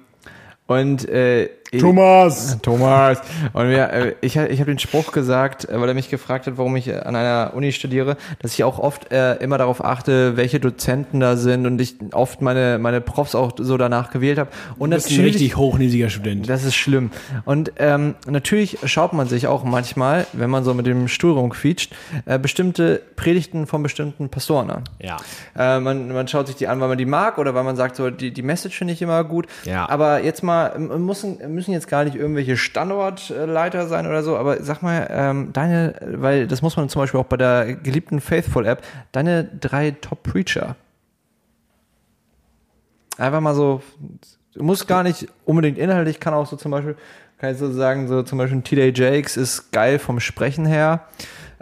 [0.67, 2.57] und äh, Thomas!
[2.61, 3.21] Thomas.
[3.53, 6.57] Und wir, äh, ich, ich habe den Spruch gesagt, äh, weil er mich gefragt hat,
[6.57, 10.37] warum ich äh, an einer Uni studiere, dass ich auch oft äh, immer darauf achte,
[10.37, 14.49] welche Dozenten da sind und ich oft meine, meine Profs auch so danach gewählt habe.
[14.77, 16.49] Und Du bist ein richtig hochnäsiger Student.
[16.49, 17.11] das ist schlimm.
[17.45, 21.93] Und ähm, natürlich schaut man sich auch manchmal, wenn man so mit dem Stuhl rumquietscht,
[22.25, 24.83] äh, bestimmte Predigten von bestimmten Pastoren an.
[24.99, 25.17] Ja.
[25.57, 27.95] Äh, man, man schaut sich die an, weil man die mag oder weil man sagt,
[27.95, 29.47] so die, die Message finde ich immer gut.
[29.65, 29.87] Ja.
[29.89, 34.61] Aber jetzt mal, ähm, müssen, müssen jetzt gar nicht irgendwelche Standortleiter sein oder so, aber
[34.61, 38.65] sag mal, ähm, deine, weil das muss man zum Beispiel auch bei der geliebten Faithful
[38.65, 40.75] App, deine drei Top-Preacher.
[43.17, 43.81] Einfach mal so,
[44.57, 46.97] muss gar nicht unbedingt inhaltlich, kann auch so zum Beispiel,
[47.37, 51.07] kann ich so sagen, so zum Beispiel TJ Jakes ist geil vom Sprechen her.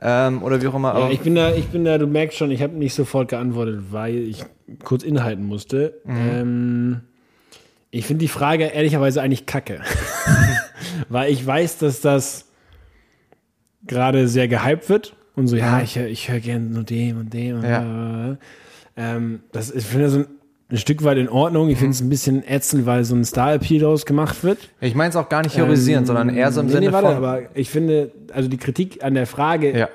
[0.02, 0.98] Ähm, oder wie auch immer.
[0.98, 3.84] Ja, ich bin da, ich bin da, du merkst schon, ich habe nicht sofort geantwortet,
[3.92, 4.44] weil ich
[4.84, 6.02] kurz inhalten musste.
[6.08, 7.02] Ähm,
[7.92, 9.82] ich finde die Frage ehrlicherweise eigentlich kacke.
[11.10, 12.46] weil ich weiß, dass das
[13.86, 15.16] gerade sehr gehypt wird.
[15.36, 17.58] Und so, ja, ich, hör- ich höre gerne nur dem und dem.
[17.58, 18.38] Und Ja.
[18.98, 20.26] ähm, das ich finde das ein,
[20.70, 21.70] ein Stück weit in Ordnung.
[21.70, 24.70] Ich finde es ein bisschen ätzend, weil so ein Star-Appeal daraus gemacht wird.
[24.82, 27.08] ich meine es auch gar nicht theorisieren, sondern eher so im Nee, Sinne nee, warte,
[27.08, 27.16] von.
[27.18, 29.90] aber ich finde, also die Kritik an der Frage, Ja.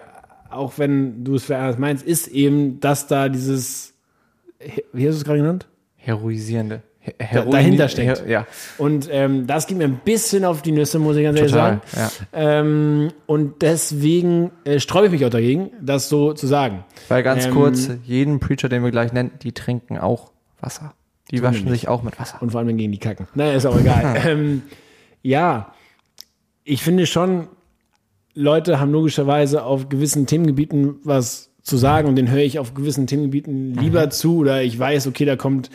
[0.50, 3.94] auch wenn du es für ernst meinst, ist eben, dass da dieses,
[4.92, 5.66] wie hast du es gerade genannt?
[5.96, 6.82] Heroisierende.
[7.19, 8.21] Heroin- dahinter steckt.
[8.21, 8.47] Her- Ja,
[8.79, 11.81] Und ähm, das geht mir ein bisschen auf die Nüsse, muss ich ganz ehrlich total.
[11.92, 12.11] sagen.
[12.33, 12.61] Ja.
[12.61, 16.85] Ähm, und deswegen äh, sträube ich mich auch dagegen, das so zu sagen.
[17.09, 20.95] Weil ganz Ähm, kurz, jeden Preacher, den wir gleich nennen, die trinken auch Wasser.
[21.31, 22.40] Die waschen sich auch mit Wasser.
[22.40, 23.27] Und vor allem gegen die Kacken.
[23.35, 24.16] Naja, ist auch egal.
[24.27, 24.62] ähm,
[25.23, 25.73] ja,
[26.62, 27.49] ich finde schon,
[28.35, 33.07] Leute haben logischerweise auf gewissen Themengebieten was zu sagen und den höre ich auf gewissen
[33.09, 35.71] Themengebieten lieber zu oder ich weiß, okay, da kommt,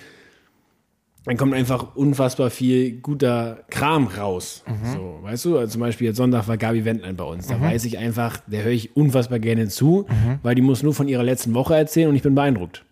[1.25, 4.63] dann kommt einfach unfassbar viel guter Kram raus.
[4.93, 7.47] So, weißt du, also zum Beispiel jetzt Sonntag war Gabi Wendlein bei uns.
[7.47, 10.05] Da weiß ich einfach, der höre ich unfassbar gerne zu,
[10.41, 12.84] weil die muss nur von ihrer letzten Woche erzählen und ich bin beeindruckt.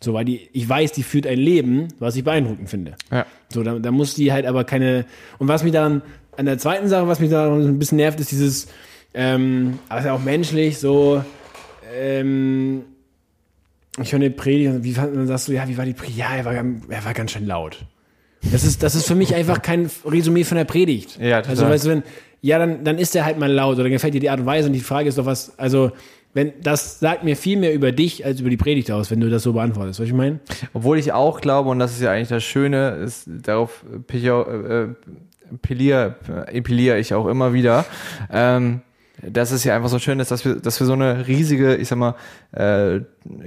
[0.00, 2.94] So, weil die, ich weiß, die führt ein Leben, was ich beeindruckend finde.
[3.10, 3.26] Ja.
[3.52, 5.04] So, da, da muss die halt aber keine.
[5.38, 6.02] Und was mich daran,
[6.36, 8.68] an der zweiten Sache, was mich daran ein bisschen nervt, ist dieses,
[9.12, 11.22] ähm, aber ist ja auch menschlich, so,
[11.94, 12.82] ähm,
[14.02, 16.18] ich höre eine Predigt und wie, war- dann sagst du, ja, wie war die Predigt?
[16.18, 17.84] Ja, er war, ganz- er war ganz schön laut.
[18.52, 21.18] Das ist, das ist für mich einfach kein Resümee von der Predigt.
[21.20, 21.50] Ja, total.
[21.50, 22.02] Also, weißt du, wenn,
[22.40, 24.68] ja, dann, dann ist er halt mal laut oder gefällt dir die Art und Weise
[24.68, 25.90] und die Frage ist doch was, also,
[26.34, 29.28] wenn, das sagt mir viel mehr über dich als über die Predigt aus, wenn du
[29.28, 29.98] das so beantwortest.
[29.98, 30.38] Was ich meine?
[30.72, 34.88] Obwohl ich auch glaube, und das ist ja eigentlich das Schöne, ist, darauf pichau- äh,
[35.62, 36.14] pilier,
[36.52, 37.86] epiliere ich auch immer wieder,
[38.30, 38.82] ähm,
[39.22, 41.88] dass es ja einfach so schön ist, dass wir, dass wir so eine riesige, ich
[41.88, 42.14] sag mal,
[42.52, 43.00] äh,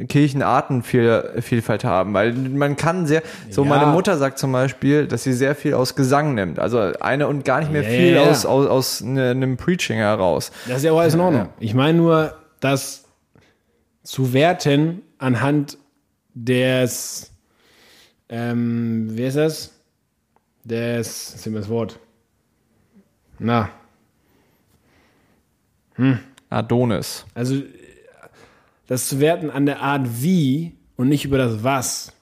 [0.07, 2.13] Kirchenartenvielfalt haben.
[2.13, 3.69] Weil man kann sehr, so Ja.
[3.69, 6.60] meine Mutter sagt zum Beispiel, dass sie sehr viel aus Gesang nimmt.
[6.60, 10.51] Also eine und gar nicht mehr Ja, viel aus, aus, aus ne- einem Preaching heraus.
[10.67, 11.49] Das ist ja auch alles in Ordnung.
[11.60, 13.05] Ich meine nur, dass
[14.03, 15.77] zu werten anhand
[16.34, 17.31] des,
[18.29, 19.71] ähm, wie ist das?
[20.63, 21.99] Des, sehen wir das Wort.
[23.39, 23.69] Na,
[26.50, 27.26] Adonis.
[27.34, 27.62] also
[28.88, 32.14] das zu werten an der Art wie und nicht über das was.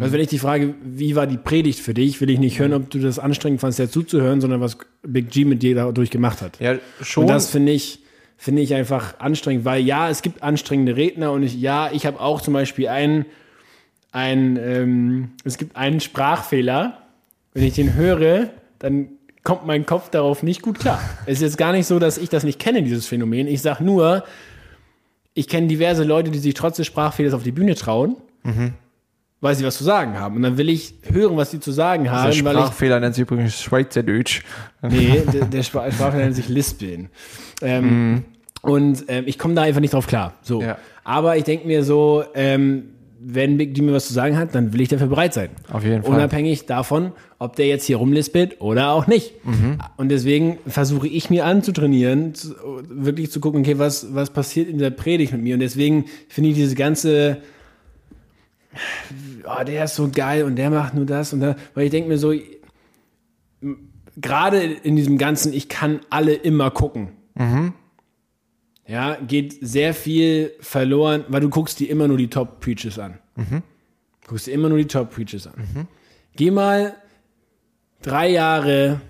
[0.00, 2.72] Also wenn ich die Frage, wie war die Predigt für dich, will ich nicht hören,
[2.72, 6.40] ob du das anstrengend fandst, dir zuzuhören, sondern was Big G mit dir dadurch gemacht
[6.40, 6.58] hat.
[6.60, 7.24] Ja, schon.
[7.24, 8.00] Und das finde ich,
[8.38, 12.20] finde ich einfach anstrengend, weil ja, es gibt anstrengende Redner und ich, ja, ich habe
[12.20, 13.26] auch zum Beispiel einen,
[14.12, 16.98] ein, ähm, es gibt einen Sprachfehler.
[17.52, 18.48] Wenn ich den höre,
[18.78, 19.08] dann
[19.44, 21.00] kommt mein Kopf darauf nicht gut klar.
[21.26, 23.46] Es ist jetzt gar nicht so, dass ich das nicht kenne, dieses Phänomen.
[23.48, 24.24] Ich sage nur,
[25.34, 28.16] ich kenne diverse Leute, die sich trotz des Sprachfehlers auf die Bühne trauen,
[29.40, 30.36] weil sie was zu sagen haben.
[30.36, 33.60] Und dann will ich hören, was sie zu sagen haben, der Sprachfehler nennt sich übrigens
[33.60, 34.42] Schweizerdeutsch.
[34.82, 37.08] Nee, der, der Sprach- Sprachfehler nennt sich Lispeln.
[37.62, 38.24] Ähm,
[38.60, 40.34] Und ähm, ich komme da einfach nicht drauf klar.
[40.42, 40.62] So.
[40.62, 40.78] Ja.
[41.02, 42.90] Aber ich denke mir so, ähm,
[43.24, 45.50] wenn Big D mir was zu sagen hat, dann will ich dafür bereit sein.
[45.70, 46.14] Auf jeden Fall.
[46.14, 49.34] Unabhängig davon, ob der jetzt hier rumlispelt oder auch nicht.
[49.96, 52.54] Und deswegen versuche ich mir anzutrainieren, zu,
[52.88, 55.54] wirklich zu gucken, okay, was, was passiert in der Predigt mit mir.
[55.54, 57.38] Und deswegen finde ich diese ganze,
[59.44, 62.08] oh, der ist so geil und der macht nur das und das, weil ich denke
[62.08, 62.32] mir so,
[64.16, 67.08] gerade in diesem ganzen, ich kann alle immer gucken.
[68.86, 73.18] Ja, geht sehr viel verloren, weil du guckst dir immer nur die Top-Preaches an.
[74.26, 75.86] Guckst dir immer nur die Top-Preaches an.
[76.36, 76.94] Geh mal
[78.02, 79.00] drei Jahre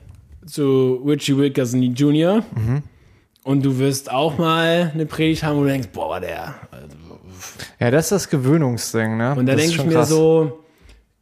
[0.44, 2.44] zu Richie Wilkerson Jr.
[3.44, 6.54] und du wirst auch mal eine Predigt haben, wo du denkst, boah, war der.
[7.80, 9.35] Ja, das ist das Gewöhnungsding, ne?
[9.35, 10.08] Und da denke ich mir krass.
[10.08, 10.64] so,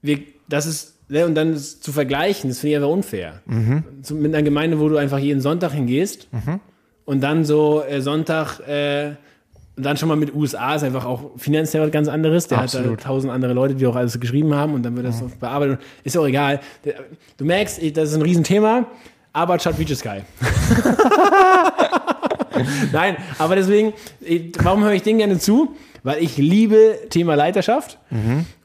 [0.02, 3.42] wir, das ist ne, und dann zu vergleichen, das finde ich einfach unfair.
[4.02, 6.28] So mit einer Gemeinde, wo du einfach jeden Sonntag hingehst
[7.04, 9.14] und dann so äh, Sonntag äh,
[9.76, 12.46] und dann schon mal mit USA ist einfach auch finanziell was ganz anderes.
[12.48, 13.00] Der hat Absolut.
[13.00, 15.80] da tausend andere Leute, die auch alles geschrieben haben und dann wird das so bearbeitet.
[16.04, 16.60] Ist auch egal.
[17.38, 18.86] Du merkst, das ist ein Riesenthema,
[19.32, 20.24] aber Chad Beach ist geil.
[22.92, 23.92] Nein, aber deswegen,
[24.62, 25.76] warum höre ich den gerne zu?
[26.02, 27.98] Weil ich liebe Thema Leiterschaft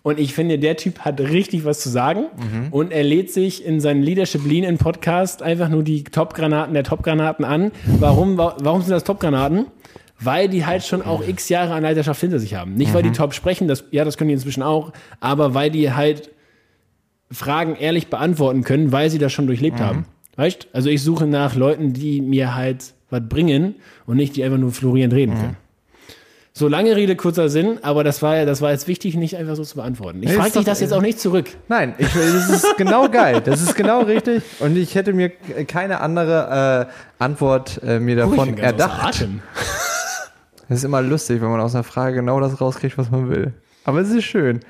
[0.03, 2.25] und ich finde, der Typ hat richtig was zu sagen
[2.71, 6.83] und er lädt sich in seinen Leadership Lean in Podcast einfach nur die Top-Granaten der
[6.83, 7.71] Top-Granaten an.
[7.99, 9.65] Warum, wa- warum sind das Top-Granaten?
[10.19, 12.75] Weil die halt schon auch x Jahre an Leiterschaft hinter sich haben.
[12.75, 15.91] Nicht, weil die top sprechen, das, ja, das können die inzwischen auch, aber weil die
[15.91, 16.29] halt
[17.31, 20.05] Fragen ehrlich beantworten können, weil sie das schon durchlebt haben.
[20.37, 20.67] Weißt?
[20.73, 24.71] Also ich suche nach Leuten, die mir halt was bringen und nicht die einfach nur
[24.71, 25.57] florierend reden können.
[26.57, 29.57] So lange Rede, kurzer Sinn, aber das war ja, das war jetzt wichtig, nicht einfach
[29.57, 30.23] so zu beantworten.
[30.23, 31.47] Ich Nee, frage dich doch- das jetzt auch nicht zurück.
[31.67, 33.41] Nein, ich, das ist genau geil.
[33.43, 34.41] Das ist genau richtig.
[34.61, 35.29] Und ich hätte mir
[35.67, 39.27] keine andere äh, Antwort äh, mir Oh, davon außer erdacht.
[40.67, 43.53] Das ist immer lustig, wenn man aus einer Frage genau das rauskriegt, was man will.
[43.83, 44.61] Aber es ist schön.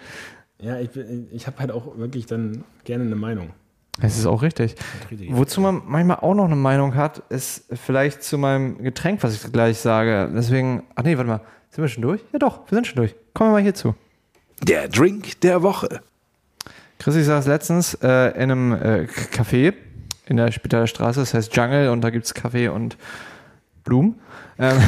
[0.60, 0.90] Ja, ich,
[1.32, 3.52] ich habe halt auch wirklich dann gerne eine Meinung.
[4.02, 4.76] Es ist auch richtig.
[5.30, 9.54] Wozu man manchmal auch noch eine Meinung hat, ist vielleicht zu meinem Getränk, was ich
[9.54, 10.30] gleich sage.
[10.36, 11.40] Deswegen, ach nee, warte mal,
[11.76, 12.22] sind wir schon durch?
[12.32, 13.14] Ja doch, wir sind schon durch.
[13.34, 13.96] Kommen wir mal hierzu.
[14.64, 16.00] Der Drink der Woche.
[17.00, 19.74] Chris, ich saß letztens äh, in einem äh, Café
[20.26, 22.96] in der Spitaler Straße, das heißt Jungle und da gibt's Kaffee und
[23.84, 24.22] Blumen.
[24.58, 24.82] Ähm,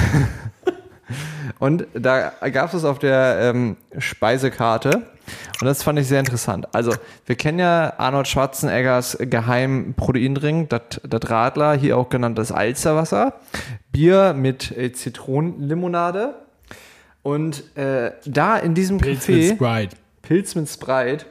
[1.59, 5.07] und da gab es auf der ähm, Speisekarte
[5.59, 6.73] und das fand ich sehr interessant.
[6.73, 6.93] Also
[7.25, 13.33] wir kennen ja Arnold Schwarzeneggers Geheim Proteindrink, das das Radler, hier auch genannt das Alzerwasser,
[13.91, 16.46] Bier mit äh, Zitronenlimonade
[17.27, 19.53] und äh, da in diesem Café...
[19.53, 19.97] Sprite.
[20.21, 21.25] Pilz mit Sprite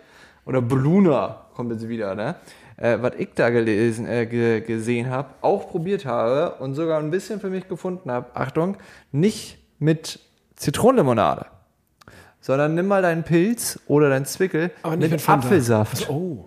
[0.45, 2.35] oder Bluna kommt jetzt wieder, ne?
[2.77, 7.11] Äh, was ich da gelesen, äh, ge gesehen habe, auch probiert habe und sogar ein
[7.11, 8.27] bisschen für mich gefunden habe.
[8.35, 8.77] Achtung,
[9.11, 10.21] nicht mit
[10.57, 11.47] Zitronenlimonade,
[12.43, 15.29] sondern nimm mal deinen Pilz oder deinen Zwickel Aber nicht mit, mit.
[15.31, 16.11] Apfelsaft.
[16.11, 16.47] Oh.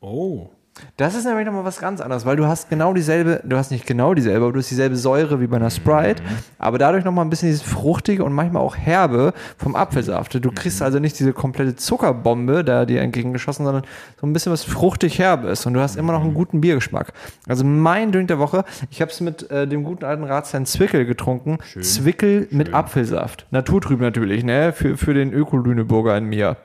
[0.00, 0.50] Oh.
[0.96, 3.86] Das ist nämlich nochmal was ganz anderes, weil du hast genau dieselbe, du hast nicht
[3.86, 6.22] genau dieselbe, aber du hast dieselbe Säure wie bei einer Sprite,
[6.58, 10.34] aber dadurch nochmal ein bisschen dieses fruchtige und manchmal auch herbe vom Apfelsaft.
[10.34, 13.84] Du kriegst also nicht diese komplette Zuckerbombe da dir entgegengeschossen, sondern
[14.20, 17.12] so ein bisschen was fruchtig herbes und du hast immer noch einen guten Biergeschmack.
[17.48, 21.04] Also mein Drink der Woche, ich habe es mit äh, dem guten alten Ratsherrn Zwickel
[21.06, 21.58] getrunken.
[21.80, 23.46] Zwickel mit Apfelsaft.
[23.50, 24.72] Naturtrüb natürlich, ne?
[24.72, 26.56] Für, für den Öko-Lüneburger in mir.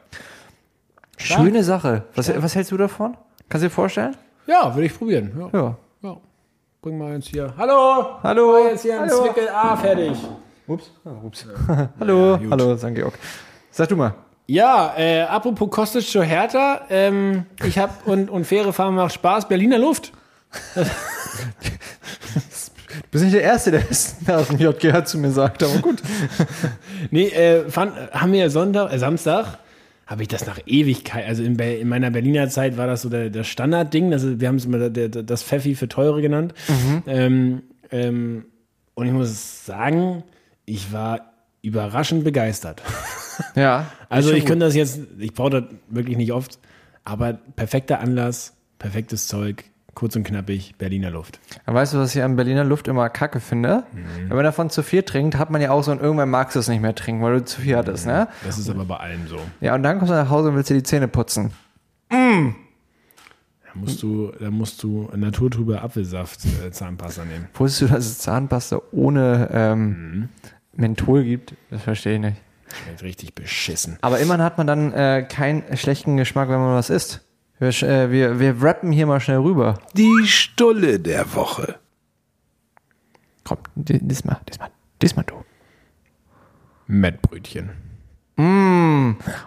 [1.18, 2.04] Schöne Sache.
[2.16, 3.16] Was, was hältst du davon?
[3.54, 4.18] Kannst du dir vorstellen?
[4.48, 5.32] Ja, würde ich probieren.
[5.38, 5.60] Ja.
[5.60, 5.78] Ja.
[6.02, 6.18] ja.
[6.82, 7.54] Bring mal jetzt hier.
[7.56, 8.18] Hallo!
[8.24, 8.68] Hallo.
[8.68, 9.26] Jetzt hier ein Hallo.
[9.26, 10.18] Zwickel A fertig.
[10.66, 10.90] Ups.
[11.06, 11.46] Ah, ups.
[12.00, 12.40] Hallo.
[12.40, 12.50] gut.
[12.50, 12.96] Hallo, St.
[12.96, 13.14] Georg.
[13.70, 14.16] Sag du mal.
[14.48, 19.48] Ja, äh, apropos Kostic zur Hertha, ähm, ich habe und, und faire Fahren macht Spaß,
[19.48, 20.14] Berliner Luft.
[22.94, 26.02] Du bist nicht der Erste, der es aus dem JGH zu mir sagt, aber gut.
[27.12, 29.58] Nee, äh, fand, haben wir Sonntag, äh, Samstag,
[30.14, 33.32] habe ich das nach Ewigkeit, also in, in meiner Berliner Zeit war das so der,
[33.32, 36.54] das Standardding, das wir haben es immer der, der, das Pfeffi für Teure genannt.
[37.08, 38.46] Ähm, ähm,
[38.94, 40.24] und ich muss sagen,
[40.66, 42.82] ich war überraschend begeistert.
[43.56, 43.88] Ja.
[44.10, 46.60] Also ich könnte das jetzt, ich brauche das wirklich nicht oft,
[47.04, 49.64] aber perfekter Anlass, perfektes Zeug,
[49.96, 51.40] kurz und knappig, Berliner Luft.
[51.66, 53.84] Aber Weißt du, was ich an Berliner Luft immer kacke finde?
[53.94, 54.30] Mhm.
[54.30, 56.60] Wenn man davon zu viel trinkt, hat man ja auch so, und irgendwann magst du
[56.60, 58.28] es nicht mehr trinken, weil du zu viel hattest, ne?
[58.46, 59.40] Das ist aber bei allem so.
[59.62, 61.52] Ja, und dann kommst du nach Hause und willst dir die Zähne putzen.
[62.10, 67.48] Da musst du, da musst du naturtrübe Apfelsaft äh, Zahnpasta nehmen.
[67.56, 70.30] Wusstest du, dass es Zahnpasta ohne ähm, Mhm.
[70.76, 71.54] Menthol gibt?
[71.70, 72.38] Das verstehe ich nicht.
[72.84, 73.98] Schmeckt richtig beschissen.
[74.02, 77.23] Aber immerhin hat man dann äh, keinen schlechten Geschmack, wenn man was isst.
[77.60, 79.80] Wir, äh, wir, wir rappen hier mal schnell rüber.
[79.94, 81.76] Die Stulle der Woche.
[83.44, 84.70] Komm, di- diesmal, diesmal,
[85.02, 85.36] diesmal du.
[86.88, 87.70] Mettbrötchen.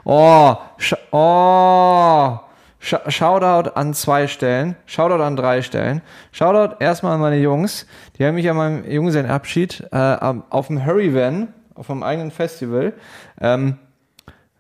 [0.04, 2.38] Oh, sch oh.
[2.78, 6.02] Sch Shoutout an zwei Stellen, Shoutout an drei Stellen.
[6.30, 10.16] Shoutout erstmal an meine Jungs, die haben mich an meinem Junggesellenabschied äh,
[10.50, 12.92] auf dem Hurricane, auf meinem eigenen Festival,
[13.40, 13.78] ähm,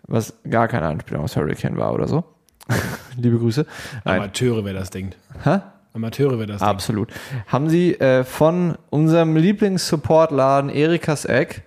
[0.08, 2.24] was gar keine Anspielung aus Hurricane war oder so.
[3.16, 3.66] Liebe Grüße.
[4.04, 4.20] Nein.
[4.20, 5.16] Amateure, wer das denkt.
[5.42, 5.60] Hä?
[5.94, 7.08] Amateure, wer das Absolut.
[7.46, 11.62] Haben sie äh, von unserem Lieblings-Support-Laden Erikas Eck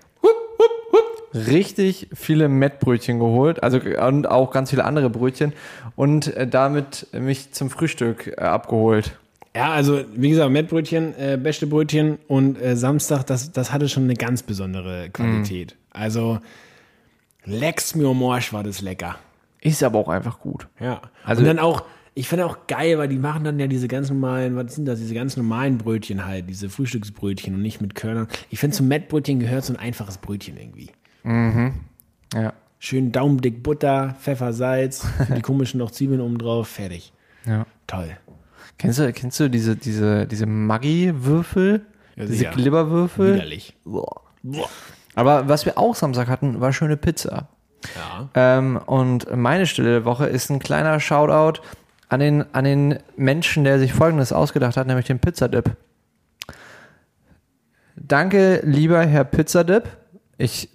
[1.34, 5.54] richtig viele Mettbrötchen geholt, also und auch ganz viele andere Brötchen
[5.96, 9.06] und äh, damit mich zum Frühstück äh, abgeholt.
[9.10, 9.20] denkt.
[9.56, 14.04] Ja, also wie gesagt, Mettbrötchen, äh, beste Brötchen und äh, Samstag, das, das hatte schon
[14.04, 15.76] eine ganz besondere Qualität.
[15.92, 16.40] Also
[17.46, 19.16] Lex mir Morsch war das lecker.
[19.62, 20.68] Ist aber auch einfach gut.
[20.80, 21.02] Ja.
[21.24, 21.84] Also- und dann auch,
[22.16, 25.00] Ich finde auch geil, weil die machen dann ja diese ganz normalen, was sind das,
[25.00, 28.28] diese ganz normalen Brötchen halt, diese Frühstücksbrötchen und nicht mit Körnern.
[28.50, 30.90] Ich finde, zum Mettbrötchen gehört so ein einfaches Brötchen irgendwie.
[32.34, 32.54] Ja.
[32.80, 35.06] Schön daumendick Butter, Pfeffer, Salz,
[35.36, 37.14] die komischen noch Zwiebeln oben drauf, fertig.
[37.46, 37.66] ja.
[37.88, 38.18] Toll.
[38.78, 41.86] Kennst du, kennst du diese, diese, diese Maggi-Würfel?
[42.16, 42.46] Ja, diese.
[42.46, 43.36] Glibberwürfel?
[43.36, 43.76] Widerlich.
[43.84, 44.22] Boah.
[44.44, 44.70] Boah.
[45.16, 47.50] Aber was wir auch Samstag hatten, war schöne Pizza.
[47.96, 48.30] Ja.
[48.34, 51.62] Ähm, und meine Stille der Woche ist ein kleiner Shoutout
[52.10, 55.76] an den, an den Menschen, der sich Folgendes ausgedacht hat, nämlich den Pizzadip.
[57.96, 59.84] Danke, lieber Herr Pizzadip.
[60.38, 60.70] Ich,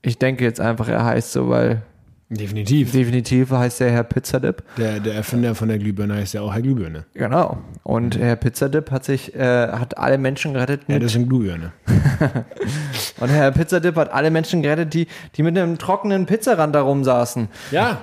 [0.00, 1.82] ich denke jetzt einfach, er heißt so, weil
[2.30, 2.92] Definitiv.
[2.92, 4.62] definitiv heißt er Herr Pizzadip.
[4.76, 7.06] Der, der Erfinder von der Glühbirne heißt ja auch Herr Glühbirne.
[7.14, 7.58] Genau.
[7.84, 11.72] Und Herr Pizzadip hat sich, äh, hat alle Menschen gerettet Ja, das ist eine Glühbirne.
[13.20, 15.06] Und Herr Pizzadip hat alle Menschen gerettet, die,
[15.36, 17.48] die mit einem trockenen Pizzarand da rumsaßen.
[17.70, 18.02] Ja,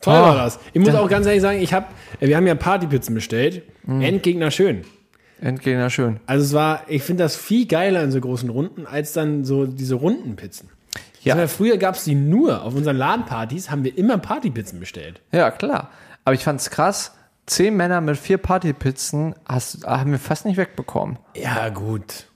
[0.00, 0.60] toll Ah, war das.
[0.72, 3.62] Ich muss auch ganz ehrlich sagen, ich hab, wir haben ja Partypizzen bestellt.
[3.84, 4.02] Mhm.
[4.02, 4.82] Endgegner schön.
[5.40, 6.20] Endgegner schön.
[6.26, 9.66] Also es war, ich finde das viel geiler in so großen Runden, als dann so
[9.66, 10.68] diese runden Pizzen.
[11.28, 11.38] Ja.
[11.38, 11.48] Ja.
[11.48, 12.62] Früher gab es die nur.
[12.62, 15.20] Auf unseren Ladenpartys haben wir immer Partypizzen bestellt.
[15.32, 15.90] Ja, klar.
[16.24, 17.14] Aber ich fand's krass.
[17.46, 21.18] Zehn Männer mit vier Partypizzen hast, haben wir fast nicht wegbekommen.
[21.34, 22.26] Ja, gut.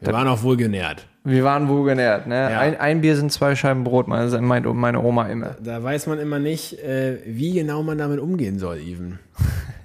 [0.00, 1.06] Wir waren auch wohl genährt.
[1.24, 2.26] Wir waren wohl genährt.
[2.26, 2.50] Ne?
[2.50, 2.60] Ja.
[2.60, 5.56] Ein, ein Bier sind zwei Scheiben Brot, meine, meint meine Oma immer.
[5.60, 9.18] Da weiß man immer nicht, äh, wie genau man damit umgehen soll, Even.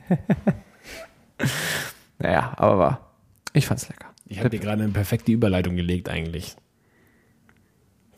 [2.19, 3.11] Naja, aber war.
[3.51, 4.05] Ich fand's lecker.
[4.27, 6.55] Ich habe dir gerade eine perfekte Überleitung gelegt eigentlich.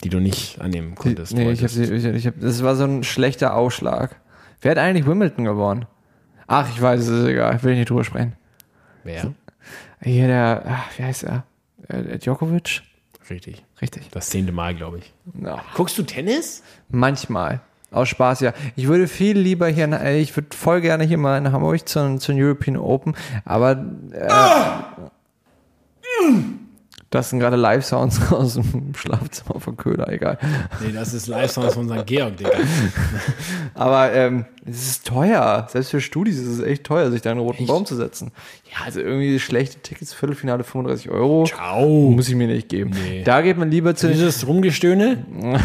[0.04, 1.32] Die du nicht annehmen konntest.
[1.34, 4.16] Nee, ich hab, sie- ich, ich hab, das war so ein schlechter Ausschlag.
[4.60, 5.86] Wer hat eigentlich Wimbledon gewonnen?
[6.46, 7.56] Ach, ich weiß, es ist egal.
[7.56, 8.34] Ich will nicht drüber sprechen.
[9.04, 9.32] Wer?
[10.02, 11.44] Hier der, ach, wie heißt er?
[11.88, 12.82] Äh, Djokovic?
[13.30, 13.64] Richtig.
[13.82, 14.08] Richtig.
[14.10, 15.12] Das zehnte Mal, glaube ich.
[15.42, 15.62] Ja.
[15.74, 16.62] Guckst du Tennis?
[16.88, 17.60] Manchmal.
[17.90, 18.52] Aus Spaß, ja.
[18.76, 22.18] Ich würde viel lieber hier, äh, ich würde voll gerne hier mal in Hamburg zu,
[22.18, 24.28] zu den European Open, aber äh,
[27.10, 30.38] das sind gerade Live-Sounds aus dem Schlafzimmer von Köhler, egal.
[30.80, 32.06] Nee, das ist Live-Sounds von St.
[32.06, 32.50] Georg, Digga.
[33.74, 35.66] Aber ähm, es ist teuer.
[35.70, 38.32] Selbst für Studis ist es echt teuer, sich da in einen roten Baum zu setzen.
[38.70, 41.44] Ja, also irgendwie schlechte Tickets, Viertelfinale 35 Euro.
[41.44, 42.10] Ciao.
[42.10, 42.90] Muss ich mir nicht geben.
[42.90, 43.22] Nee.
[43.24, 45.24] Da geht man lieber zu den Dieses Rumgestöhne?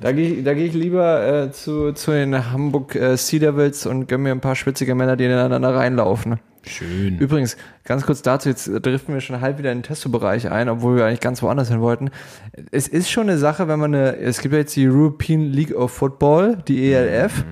[0.00, 3.86] Da gehe ich, da geh ich lieber äh, zu, zu den Hamburg äh, Sea Devils
[3.86, 6.40] und gönn mir ein paar schwitzige Männer, die ineinander reinlaufen.
[6.66, 7.18] Schön.
[7.18, 10.96] Übrigens, ganz kurz dazu, jetzt driften wir schon halb wieder in den Testo-Bereich ein, obwohl
[10.96, 12.10] wir eigentlich ganz woanders hin wollten.
[12.70, 15.74] Es ist schon eine Sache, wenn man eine, es gibt ja jetzt die European League
[15.74, 17.44] of Football, die ELF.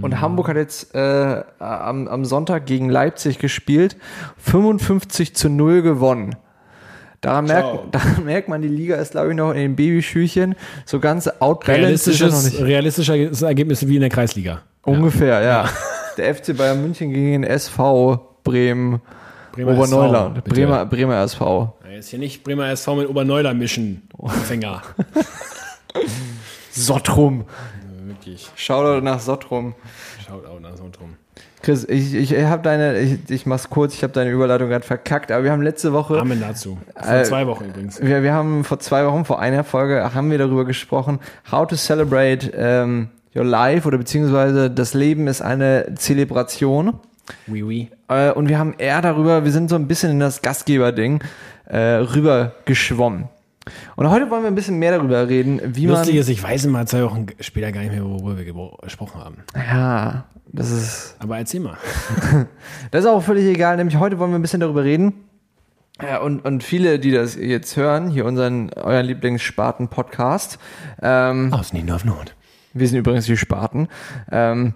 [0.00, 3.96] Und Hamburg hat jetzt äh, am, am Sonntag gegen Leipzig gespielt,
[4.38, 6.36] 55 zu 0 gewonnen.
[7.20, 7.74] Daran Ciao.
[7.74, 10.54] merkt, daran merkt man, die Liga ist, glaube ich, noch in den Babyschüchen.
[10.84, 12.60] So ganz outbalanced ist noch nicht.
[12.60, 14.62] realistisches Ergebnis wie in der Kreisliga.
[14.82, 15.68] Ungefähr, ja.
[16.18, 19.00] Der FC Bayern München gegen den SV Bremen,
[19.52, 20.38] Bremer Oberneuland.
[20.38, 20.48] SV.
[20.54, 21.74] Bremer, Bremer SV.
[21.84, 24.02] Ja, Jetzt hier nicht Bremer SV mit Oberneuland mischen.
[24.22, 24.82] Empfänger.
[26.72, 27.44] Sottrum.
[28.06, 28.50] Wirklich.
[28.56, 29.74] Shoutout nach Sottrum.
[30.26, 31.16] Schaut auch nach so drum.
[31.62, 35.32] Chris, ich, ich habe deine, ich, ich mach's kurz, ich habe deine Überleitung gerade verkackt,
[35.32, 36.78] aber wir haben letzte Woche, Amen dazu.
[36.96, 38.00] Vor Äh, zwei Wochen übrigens.
[38.00, 41.18] wir, wir haben vor zwei Wochen, vor einer Folge, haben wir darüber gesprochen,
[41.50, 43.08] how to celebrate ähm,
[43.38, 46.94] your life oder beziehungsweise das Leben ist eine Zelebration.
[47.46, 47.90] Oui, oui.
[48.08, 51.20] Äh, und wir haben eher darüber, wir sind so ein bisschen in das Gastgeberding
[51.66, 53.28] äh, rüber geschwommen.
[53.96, 56.20] Und heute wollen wir ein bisschen mehr darüber reden, wie Lustig man.
[56.20, 58.46] ist, ich weiß mal zwei Wochen später gar nicht mehr, worüber wir
[58.82, 59.36] gesprochen haben.
[59.54, 61.16] Ja, das ist.
[61.18, 61.76] Aber erzähl mal.
[62.90, 65.12] Das ist auch völlig egal, nämlich heute wollen wir ein bisschen darüber reden.
[66.00, 70.58] Ja, und, und viele, die das jetzt hören, hier unseren, euren Lieblingssparten-Podcast,
[71.02, 72.34] ähm, Aus Nino auf Nord.
[72.78, 73.88] Wir sind übrigens die Spaten,
[74.30, 74.74] ähm,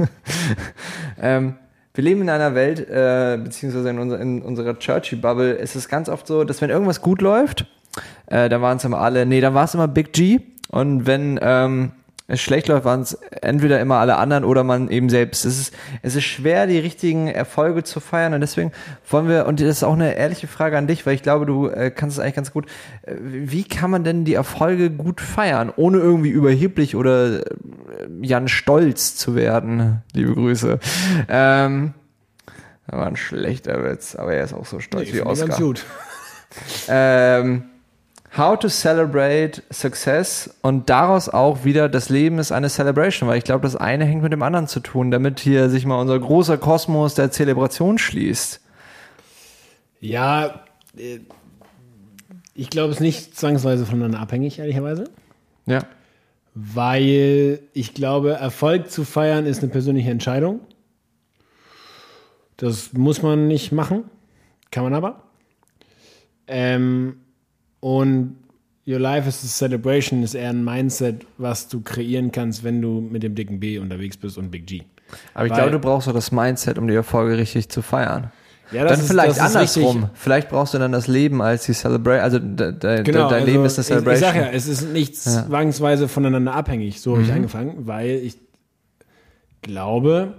[1.20, 1.54] ähm,
[1.94, 6.08] wir leben in einer Welt, äh, beziehungsweise in, unser, in unserer Churchy-Bubble, ist es ganz
[6.08, 7.66] oft so, dass wenn irgendwas gut läuft,
[8.26, 10.40] äh, dann waren es immer alle, nee, dann war es immer Big G.
[10.68, 11.92] Und wenn ähm,
[12.28, 15.44] es schlecht läuft, waren es entweder immer alle anderen oder man eben selbst.
[15.44, 18.72] Es ist, es ist schwer, die richtigen Erfolge zu feiern und deswegen
[19.08, 21.68] wollen wir, und das ist auch eine ehrliche Frage an dich, weil ich glaube, du
[21.68, 22.66] äh, kannst es eigentlich ganz gut.
[23.02, 27.46] Äh, wie kann man denn die Erfolge gut feiern, ohne irgendwie überheblich oder äh,
[28.22, 30.02] Jan Stolz zu werden?
[30.12, 30.80] Liebe Grüße.
[31.28, 31.94] Ähm,
[32.88, 35.48] das war ein schlechter Witz, aber er ist auch so stolz wie Oscar.
[35.48, 35.84] Ganz gut.
[36.88, 37.64] Ähm,
[38.36, 43.44] how to celebrate success und daraus auch wieder das Leben ist eine Celebration, weil ich
[43.44, 46.58] glaube, das eine hängt mit dem anderen zu tun, damit hier sich mal unser großer
[46.58, 48.60] Kosmos der Zelebration schließt.
[50.00, 50.60] Ja,
[50.96, 51.20] äh,
[52.54, 55.04] ich glaube, es ist nicht zwangsweise voneinander abhängig, ehrlicherweise.
[55.66, 55.80] Ja.
[56.54, 60.60] weil ich glaube, Erfolg zu feiern ist eine persönliche Entscheidung.
[62.56, 64.04] Das muss man nicht machen,
[64.70, 65.24] kann man aber.
[66.46, 67.18] Ähm,
[67.80, 68.36] und
[68.88, 73.00] Your Life is a Celebration ist eher ein Mindset, was du kreieren kannst, wenn du
[73.00, 74.82] mit dem dicken B unterwegs bist und Big G.
[75.34, 78.30] Aber ich Weil- glaube, du brauchst so das Mindset, um die Erfolge richtig zu feiern.
[78.72, 80.10] Ja, dann vielleicht das ist andersrum.
[80.14, 83.46] Vielleicht brauchst du dann das Leben als die Celebration, also de, de, Genau, dein also
[83.52, 84.28] Leben ist eine Ich, ich Celebration.
[84.32, 87.00] sag ja, es ist nicht zwangsweise voneinander abhängig.
[87.00, 87.28] So habe Mhm.
[87.28, 88.36] ich angefangen, weil ich
[89.62, 90.34] glaube,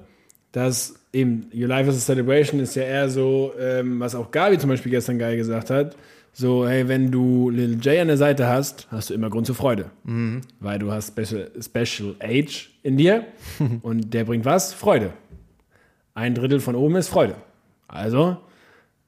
[0.51, 4.57] dass eben Your Life is a Celebration ist ja eher so, ähm, was auch Gabi
[4.57, 5.95] zum Beispiel gestern geil gesagt hat.
[6.39, 9.55] So, hey, wenn du Lil J an der Seite hast, hast du immer Grund zur
[9.55, 9.89] Freude.
[10.03, 10.41] Mhm.
[10.59, 13.25] Weil du hast Special, Special Age in dir
[13.81, 14.71] und der bringt was?
[14.71, 15.13] Freude.
[16.13, 17.37] Ein Drittel von oben ist Freude.
[17.87, 18.37] Also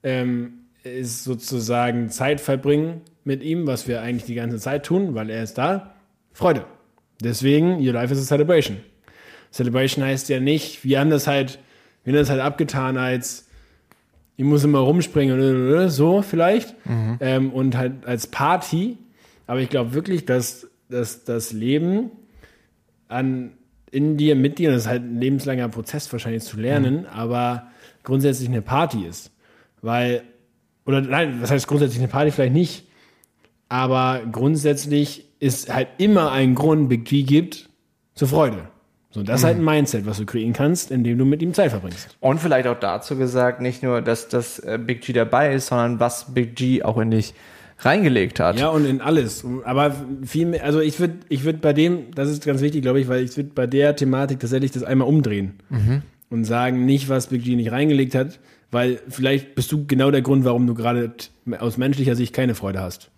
[0.02, 5.30] ähm, ist sozusagen Zeit verbringen mit ihm, was wir eigentlich die ganze Zeit tun, weil
[5.30, 5.94] er ist da.
[6.34, 6.66] Freude.
[7.22, 8.78] Deswegen, Your Life is a Celebration.
[9.52, 11.60] Celebration heißt ja nicht, wir haben das halt,
[12.04, 13.49] wir haben das halt abgetan als,
[14.40, 16.74] ich muss immer rumspringen, so vielleicht,
[17.20, 18.98] ähm, und halt als Party.
[19.48, 22.10] Aber ich glaube wirklich, dass, dass das Leben
[23.10, 23.52] an,
[23.92, 27.68] in dir, mit dir, das ist halt ein lebenslanger Prozess wahrscheinlich zu lernen, aber
[28.04, 29.32] grundsätzlich eine Party ist.
[29.82, 30.24] Weil,
[30.86, 32.32] oder nein, was heißt grundsätzlich eine Party?
[32.32, 32.88] Vielleicht nicht.
[33.68, 37.70] Aber grundsätzlich ist halt immer ein Grund, Big G gibt,
[38.16, 38.70] zur Freude.
[39.12, 41.72] So, das ist halt ein Mindset, was du kreieren kannst, indem du mit ihm Zeit
[41.72, 42.16] verbringst.
[42.20, 46.00] Und vielleicht auch dazu gesagt, nicht nur, dass das äh, Big G dabei ist, sondern
[46.00, 47.34] was Big G auch in dich
[47.80, 48.60] reingelegt hat.
[48.60, 49.44] Ja, und in alles.
[49.64, 53.00] Aber viel mehr, also ich würde ich würd bei dem, das ist ganz wichtig, glaube
[53.00, 55.54] ich, weil ich würde bei der Thematik tatsächlich das einmal umdrehen
[56.30, 58.40] und sagen, nicht, was Big G nicht reingelegt hat,
[58.70, 61.14] weil vielleicht bist du genau der Grund, warum du gerade
[61.58, 63.10] aus menschlicher Sicht keine Freude hast.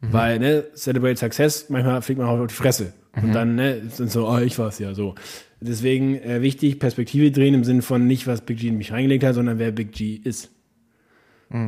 [0.00, 2.92] Weil, ne, Celebrate Success, manchmal fliegt man auch auf die Fresse.
[3.14, 5.14] Und dann, ne, sind so, oh, ich war's ja, so.
[5.60, 9.24] Deswegen äh, wichtig, Perspektive drehen im Sinne von nicht, was Big G in mich reingelegt
[9.24, 10.50] hat, sondern wer Big G ist.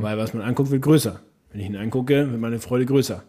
[0.02, 1.20] Weil was man anguckt, wird größer.
[1.50, 3.24] Wenn ich ihn angucke, wird meine Freude größer.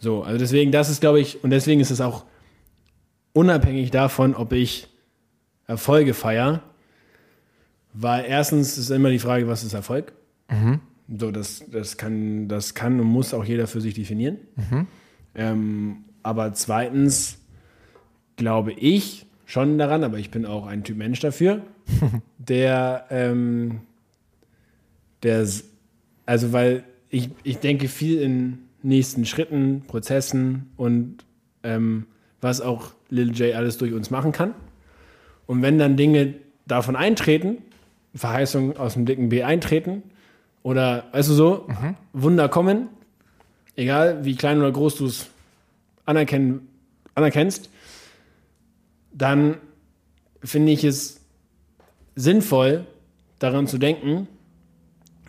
[0.00, 2.24] So, also deswegen, das ist, glaube ich, und deswegen ist es auch
[3.32, 4.88] unabhängig davon, ob ich
[5.66, 6.62] Erfolge feier,
[7.92, 10.12] weil erstens ist immer die Frage, was ist Erfolg?
[11.16, 14.38] So, das, das, kann, das kann und muss auch jeder für sich definieren.
[15.34, 17.38] Ähm, aber zweitens
[18.36, 21.62] glaube ich schon daran, aber ich bin auch ein Typ Mensch dafür,
[22.38, 23.80] der, ähm,
[25.22, 25.48] der,
[26.26, 31.24] also weil ich, ich denke viel in nächsten Schritten, Prozessen und
[31.62, 32.04] ähm,
[32.42, 34.52] was auch Lil J alles durch uns machen kann.
[35.46, 36.34] Und wenn dann Dinge
[36.66, 37.56] davon eintreten,
[38.14, 40.02] Verheißungen aus dem dicken B eintreten
[40.62, 41.68] oder, weißt du so,
[42.12, 42.88] Wunder kommen,
[43.76, 45.30] egal wie klein oder groß du es
[46.08, 46.68] anerkennen,
[47.14, 47.70] anerkennst,
[49.12, 49.58] dann
[50.42, 51.20] finde ich es
[52.16, 52.86] sinnvoll,
[53.38, 54.26] daran zu denken,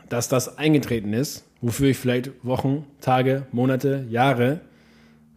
[0.08, 4.62] dass das eingetreten ist, wofür ich vielleicht Wochen, Tage, Monate, Jahre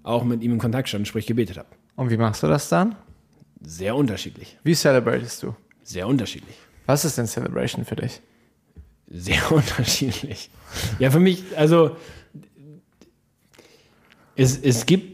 [0.02, 1.68] auch mit ihm in Kontakt stand, sprich gebetet habe.
[1.96, 2.96] Und wie machst du das dann?
[3.60, 4.56] Sehr unterschiedlich.
[4.64, 5.54] Wie celebratest du?
[5.82, 6.56] Sehr unterschiedlich.
[6.86, 8.20] Was ist denn Celebration für dich?
[9.08, 10.50] Sehr unterschiedlich.
[10.98, 11.96] Ja, für mich, also
[14.36, 15.11] es, es gibt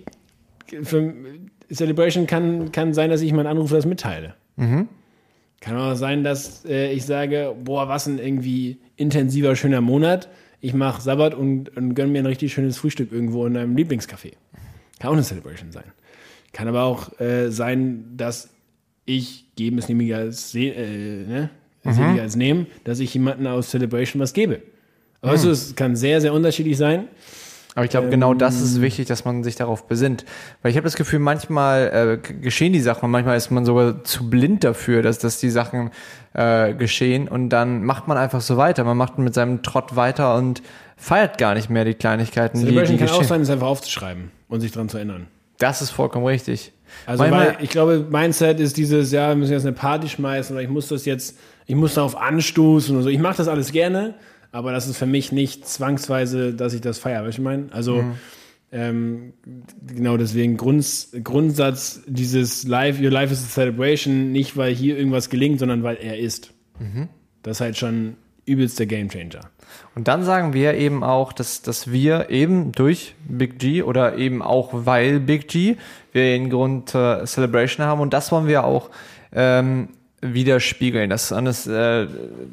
[0.82, 1.14] für,
[1.72, 4.34] Celebration kann, kann sein, dass ich meinen Anruf das mitteile.
[5.60, 10.28] Kann auch sein, dass äh, ich sage, boah, was ein irgendwie intensiver, schöner Monat.
[10.60, 14.32] Ich mache Sabbat und, und gönne mir ein richtig schönes Frühstück irgendwo in einem Lieblingscafé.
[14.98, 15.84] Kann auch eine Celebration sein.
[16.52, 18.50] Kann aber auch äh, sein, dass
[19.04, 21.50] ich geben ist nämlich als äh, ne?
[21.82, 24.62] seliger als nehmen, dass ich jemanden aus Celebration was gebe.
[25.20, 27.08] Weißt du, es kann sehr, sehr unterschiedlich sein.
[27.79, 30.24] Aber ich glaube, genau das ist wichtig, dass man sich darauf besinnt.
[30.62, 34.03] Weil ich habe das Gefühl, manchmal äh, geschehen die Sachen und manchmal ist man sogar
[34.03, 35.93] zu blind dafür, dass, dass die Sachen
[36.35, 38.83] äh, geschehen und dann macht man einfach so weiter.
[38.83, 40.61] Man macht mit seinem Trott weiter und
[40.97, 44.33] feiert gar nicht mehr die Kleinigkeiten, die, die Celebration kann auch sein, es einfach aufzuschreiben
[44.49, 45.29] und sich daran zu erinnern.
[45.59, 46.72] Das ist vollkommen richtig.
[47.07, 50.57] Also Manchmal- weil ich glaube, Mindset ist dieses, ja, wir müssen jetzt eine Party schmeißen
[50.57, 53.09] oder ich muss das jetzt, ich muss darauf anstoßen und so.
[53.09, 54.14] Ich mache das alles gerne,
[54.53, 57.24] aber das ist für mich nicht zwangsweise, dass ich das feiere.
[57.24, 57.72] Weißt du, was ich meine?
[57.72, 58.01] Also
[58.70, 59.32] ähm,
[59.86, 65.30] genau deswegen Grunds, Grundsatz dieses Life, Your Life is a Celebration, nicht weil hier irgendwas
[65.30, 66.53] gelingt, sondern weil er ist.
[67.42, 69.40] Das ist halt schon übelst der Gamechanger.
[69.94, 74.42] Und dann sagen wir eben auch, dass, dass wir eben durch Big G oder eben
[74.42, 75.76] auch weil Big G
[76.12, 78.90] wir den Grund äh, Celebration haben und das wollen wir auch
[79.32, 79.88] ähm,
[80.20, 81.10] widerspiegeln.
[81.10, 82.06] Das, das, äh,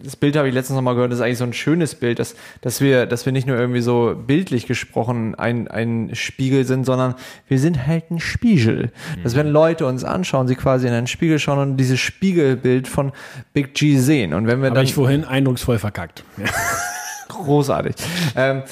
[0.03, 2.19] das Bild habe ich letztens noch mal gehört, das ist eigentlich so ein schönes Bild,
[2.19, 6.85] dass, dass, wir, dass wir nicht nur irgendwie so bildlich gesprochen ein, ein Spiegel sind,
[6.85, 7.15] sondern
[7.47, 8.91] wir sind halt ein Spiegel.
[9.23, 13.11] Dass wenn Leute uns anschauen, sie quasi in einen Spiegel schauen und dieses Spiegelbild von
[13.53, 14.33] Big G sehen.
[14.33, 16.23] Und wenn wir Habe dann ich vorhin eindrucksvoll verkackt.
[17.27, 17.95] großartig.
[18.35, 18.63] Ähm,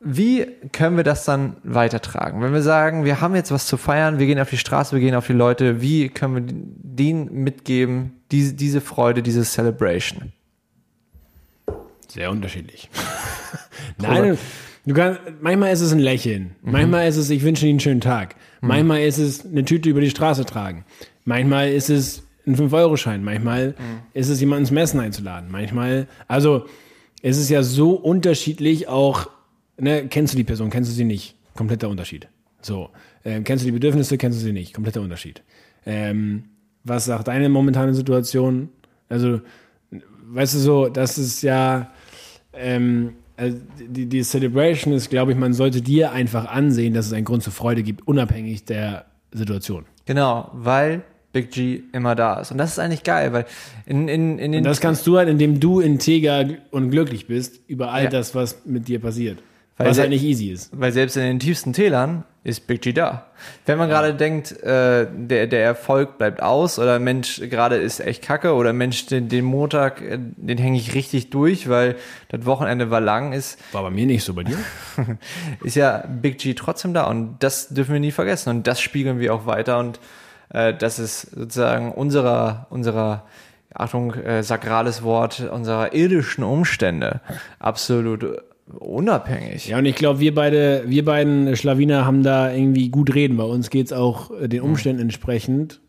[0.00, 2.40] wie können wir das dann weitertragen?
[2.40, 5.00] Wenn wir sagen, wir haben jetzt was zu feiern, wir gehen auf die Straße, wir
[5.00, 10.32] gehen auf die Leute, wie können wir denen mitgeben, diese, diese Freude, diese Celebration?
[12.06, 12.88] Sehr unterschiedlich.
[13.98, 14.38] Nein,
[14.86, 16.54] du kannst, manchmal ist es ein Lächeln.
[16.62, 18.36] Manchmal ist es, ich wünsche Ihnen einen schönen Tag.
[18.60, 20.84] Manchmal ist es eine Tüte über die Straße tragen.
[21.24, 23.22] Manchmal ist es ein 5-Euro-Schein.
[23.22, 23.74] Manchmal
[24.14, 25.50] ist es jemanden ins Messen einzuladen.
[25.50, 26.66] Manchmal, also
[27.22, 29.28] es ist ja so unterschiedlich auch,
[29.78, 31.36] ne, kennst du die Person, kennst du sie nicht?
[31.54, 32.28] Kompletter Unterschied.
[32.60, 32.90] So,
[33.24, 34.74] ähm, kennst du die Bedürfnisse, kennst du sie nicht?
[34.74, 35.42] Kompletter Unterschied.
[35.86, 36.44] Ähm,
[36.84, 38.68] was sagt deine momentane Situation?
[39.08, 39.40] Also,
[40.30, 41.90] weißt du so, das ist ja,
[42.52, 47.12] ähm, also die, die Celebration ist, glaube ich, man sollte dir einfach ansehen, dass es
[47.12, 49.84] einen Grund zur Freude gibt, unabhängig der Situation.
[50.06, 51.02] Genau, weil
[51.32, 52.50] Big G immer da ist.
[52.50, 53.44] Und das ist eigentlich geil, weil
[53.86, 57.60] in, in, in den Und das kannst du halt, indem du integer und glücklich bist
[57.68, 58.10] über all Ja.
[58.10, 59.38] das, was mit dir passiert.
[59.78, 60.70] Weil was halt nicht easy ist.
[60.72, 63.26] Weil selbst in den tiefsten Tälern ist Big G da.
[63.64, 68.22] Wenn man gerade denkt, äh, der, der Erfolg bleibt aus oder Mensch, gerade ist echt
[68.22, 71.94] kacke oder Mensch, den, den Montag, äh, den hänge ich richtig durch, weil
[72.28, 74.58] das Wochenende war lang, ist, War bei mir nicht so bei dir.
[75.62, 79.20] ist ja Big G trotzdem da und das dürfen wir nie vergessen und das spiegeln
[79.20, 80.00] wir auch weiter und
[80.48, 83.24] äh, das ist sozusagen unserer, unserer
[83.74, 87.20] Achtung, äh, sakrales Wort, unserer irdischen Umstände
[87.60, 88.24] absolut
[88.78, 89.68] unabhängig.
[89.68, 93.36] Ja, und ich glaube, wir beide, wir beiden Schlawiner haben da irgendwie gut reden.
[93.36, 95.80] Bei uns geht's auch äh, den Umständen entsprechend.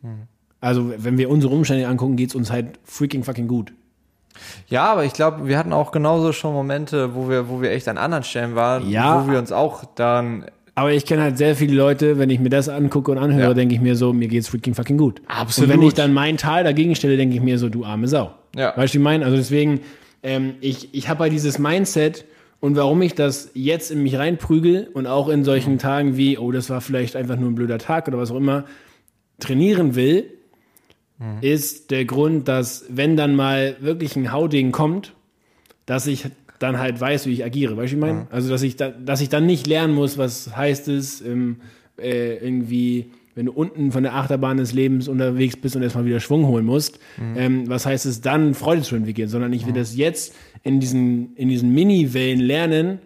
[0.61, 3.71] Also, wenn wir unsere Umstände angucken, geht's uns halt freaking fucking gut.
[4.67, 7.87] Ja, aber ich glaube, wir hatten auch genauso schon Momente, wo wir, wo wir echt
[7.87, 9.25] an anderen Stellen waren, Ja.
[9.25, 12.49] wo wir uns auch dann Aber ich kenne halt sehr viele Leute, wenn ich mir
[12.49, 13.53] das angucke und anhöre, Ja.
[13.53, 15.21] denke ich mir so, mir geht's freaking fucking gut.
[15.27, 15.69] Absolut.
[15.71, 18.31] Und wenn ich dann mein Tal dagegen stelle, denke ich mir so, du arme Sau.
[18.55, 18.73] Ja.
[18.77, 19.25] Weißt du, wie ich meine?
[19.25, 19.81] Also deswegen,
[20.23, 22.23] ähm, ich, ich habe halt dieses Mindset
[22.59, 25.79] und warum ich das jetzt in mich reinprügel und auch in solchen Mhm.
[25.79, 28.65] Tagen wie, oh, das war vielleicht einfach nur ein blöder Tag oder was auch immer,
[29.39, 30.25] trainieren will,
[31.19, 31.37] Mhm.
[31.41, 35.13] ist der Grund, dass wenn dann mal wirklich ein Hauding kommt,
[35.85, 36.25] dass ich
[36.59, 37.75] dann halt weiß, wie ich agiere.
[37.77, 38.27] Weißt du, ich meine?
[38.31, 41.57] Also, dass ich, da, dass ich dann nicht lernen muss, was heißt es, ähm,
[41.97, 46.19] äh, irgendwie, wenn du unten von der Achterbahn des Lebens unterwegs bist und erstmal wieder
[46.19, 46.99] Schwung holen musst,
[47.37, 51.37] ähm, was heißt es dann, Freude zu entwickeln, sondern ich will das jetzt in diesen,
[51.37, 52.99] in diesen Mini-Wellen lernen,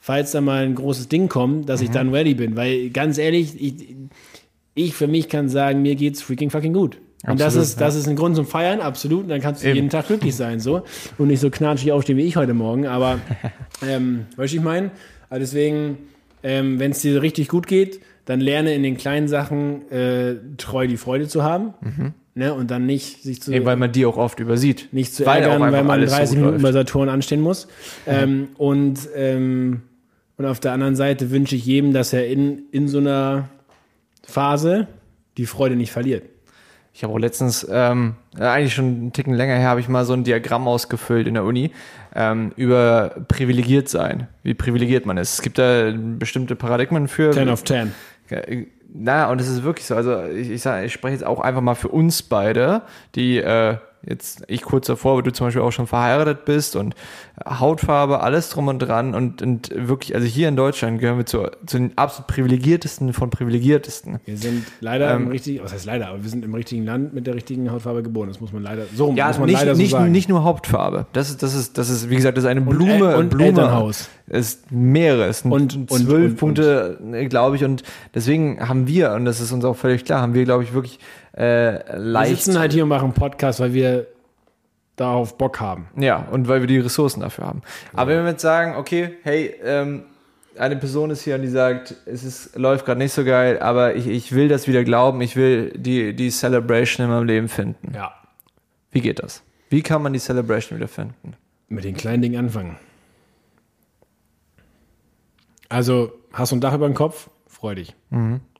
[0.00, 2.56] falls da mal ein großes Ding kommt, dass ich dann ready bin.
[2.56, 3.94] Weil ganz ehrlich, ich,
[4.74, 6.98] ich für mich kann sagen, mir geht's freaking fucking gut.
[7.24, 9.22] Und das ist, das ist ein Grund zum Feiern, absolut.
[9.22, 9.76] Und dann kannst du Eben.
[9.76, 10.82] jeden Tag glücklich sein, so.
[11.16, 12.88] Und nicht so knatschig aufstehen wie ich heute Morgen.
[12.88, 13.20] Aber,
[13.88, 14.90] ähm, weißt du, ich meine?
[15.28, 15.98] Also deswegen,
[16.42, 20.86] ähm, wenn es dir richtig gut geht, dann lerne in den kleinen Sachen äh, treu
[20.86, 21.74] die Freude zu haben.
[22.34, 22.54] Ne?
[22.54, 24.88] Und dann nicht sich zu, Eben, weil man die auch oft übersieht.
[24.92, 26.72] nicht zu Weil ärgern, weil man alles so 30 gut Minuten bei.
[26.72, 27.66] Saturn anstehen muss.
[28.06, 29.82] Ähm, und, ähm,
[30.36, 33.48] und auf der anderen Seite wünsche ich jedem, dass er in, in so einer
[34.24, 34.86] Phase
[35.36, 36.22] die Freude nicht verliert.
[36.92, 40.04] Ich habe auch letztens, ähm, äh, eigentlich schon einen Ticken länger her, habe ich mal
[40.04, 41.70] so ein Diagramm ausgefüllt in der Uni
[42.14, 45.34] ähm, über privilegiert sein, wie privilegiert man ist.
[45.34, 47.30] Es gibt da bestimmte Paradigmen für.
[47.30, 47.92] 10 of 10.
[48.28, 48.38] Ja,
[48.92, 49.94] Na, und es ist wirklich so.
[49.94, 52.82] Also ich, ich, sag, ich spreche jetzt auch einfach mal für uns beide,
[53.14, 53.76] die äh,
[54.06, 56.94] jetzt ich kurz davor, wo du zum Beispiel auch schon verheiratet bist und
[57.46, 61.50] Hautfarbe, alles drum und dran und, und wirklich, also hier in Deutschland gehören wir zu,
[61.66, 64.20] zu den absolut privilegiertesten von privilegiertesten.
[64.24, 67.14] Wir sind leider Ähm, im richtigen, was heißt leider, aber wir sind im richtigen Land
[67.14, 68.28] mit der richtigen Hautfarbe geboren.
[68.28, 70.12] Das muss man leider, so Ja, muss man nicht, leider nicht, so sagen.
[70.12, 71.06] nicht nur Hauptfarbe.
[71.12, 73.46] Das ist, das ist, das ist, wie gesagt, das ist eine Blume, El- und Blume.
[73.48, 74.08] Elternhaus.
[74.32, 76.98] Es ist mehrere, es sind Und- zwölf Punkte,
[77.28, 77.82] glaube ich, und
[78.14, 81.00] deswegen haben wir, und das ist uns auch völlig klar, haben wir, glaube ich, wirklich
[81.32, 82.42] äh, wir leicht.
[82.42, 84.06] sitzen halt hier und machen Podcast, weil wir
[84.96, 85.88] darauf Bock haben.
[85.96, 87.62] Ja, und weil wir die Ressourcen dafür haben.
[87.94, 90.04] Aber wenn wir jetzt sagen, okay, hey, ähm,
[90.58, 93.94] eine Person ist hier und die sagt, es ist, läuft gerade nicht so geil, aber
[93.94, 97.92] ich, ich will das wieder glauben, ich will die, die Celebration in meinem Leben finden.
[97.94, 98.12] Ja.
[98.90, 99.42] Wie geht das?
[99.70, 101.34] Wie kann man die Celebration wieder finden?
[101.68, 102.76] Mit den kleinen Dingen anfangen.
[105.68, 107.30] Also, hast du ein Dach über dem Kopf?
[107.46, 107.94] Freu dich.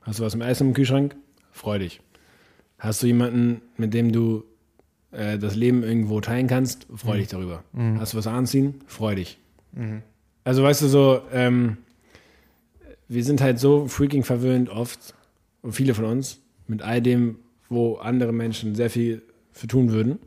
[0.02, 1.16] Hast du was im Essen im Kühlschrank?
[1.50, 2.00] Freu dich.
[2.80, 4.42] Hast du jemanden, mit dem du
[5.12, 6.86] äh, das Leben irgendwo teilen kannst?
[6.96, 7.62] Freu dich darüber.
[7.98, 8.76] Hast du was anziehen?
[8.86, 9.38] Freu dich.
[10.44, 11.76] Also, weißt du, so, ähm,
[13.06, 15.14] wir sind halt so freaking verwöhnt oft,
[15.62, 17.36] und viele von uns, mit all dem,
[17.68, 19.22] wo andere Menschen sehr viel
[19.52, 20.18] für tun würden,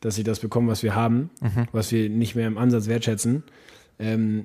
[0.00, 1.30] dass sie das bekommen, was wir haben,
[1.72, 3.42] was wir nicht mehr im Ansatz wertschätzen.
[3.98, 4.44] Ähm,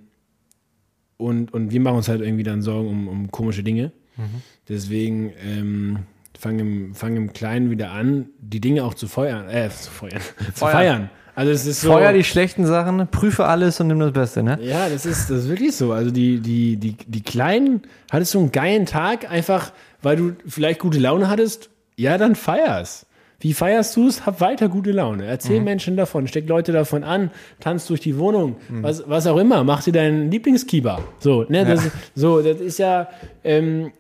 [1.17, 3.91] und, und wir machen uns halt irgendwie dann Sorgen um, um komische Dinge.
[4.69, 5.99] Deswegen ähm,
[6.39, 10.21] fang, im, fang im Kleinen wieder an, die Dinge auch zu feuern, äh, zu feuern,
[10.53, 11.09] zu feiern.
[11.36, 11.91] Also es ist so.
[11.91, 14.57] Feuer die schlechten Sachen, prüfe alles und nimm das Beste, ne?
[14.61, 15.91] Ja, das ist, das ist wirklich so.
[15.91, 19.71] Also die, die, die, die Kleinen, hattest du einen geilen Tag, einfach
[20.01, 23.05] weil du vielleicht gute Laune hattest, ja, dann feier's.
[23.39, 24.25] Wie feierst du es?
[24.25, 25.25] Hab weiter gute Laune.
[25.25, 29.63] Erzähl Menschen davon, steck Leute davon an, tanz durch die Wohnung, was, was auch immer,
[29.63, 31.03] mach dir deinen Lieblingskieber.
[31.19, 33.09] So, ne, das, so, das ist ja,
[33.43, 33.91] ähm,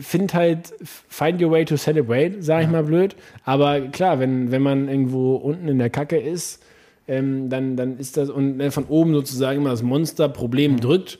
[0.00, 3.14] find halt, find your way to celebrate, sag ich mal blöd.
[3.44, 6.62] Aber klar, wenn, wenn man irgendwo unten in der Kacke ist,
[7.06, 11.18] ähm, dann, dann ist das, und ne, von oben sozusagen immer das Monsterproblem drückt,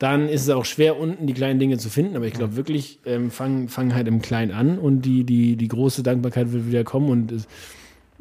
[0.00, 2.16] dann ist es auch schwer, unten die kleinen Dinge zu finden.
[2.16, 5.68] Aber ich glaube wirklich, ähm, fang, fang halt im Kleinen an und die, die, die
[5.68, 7.46] große Dankbarkeit wird wieder kommen und es,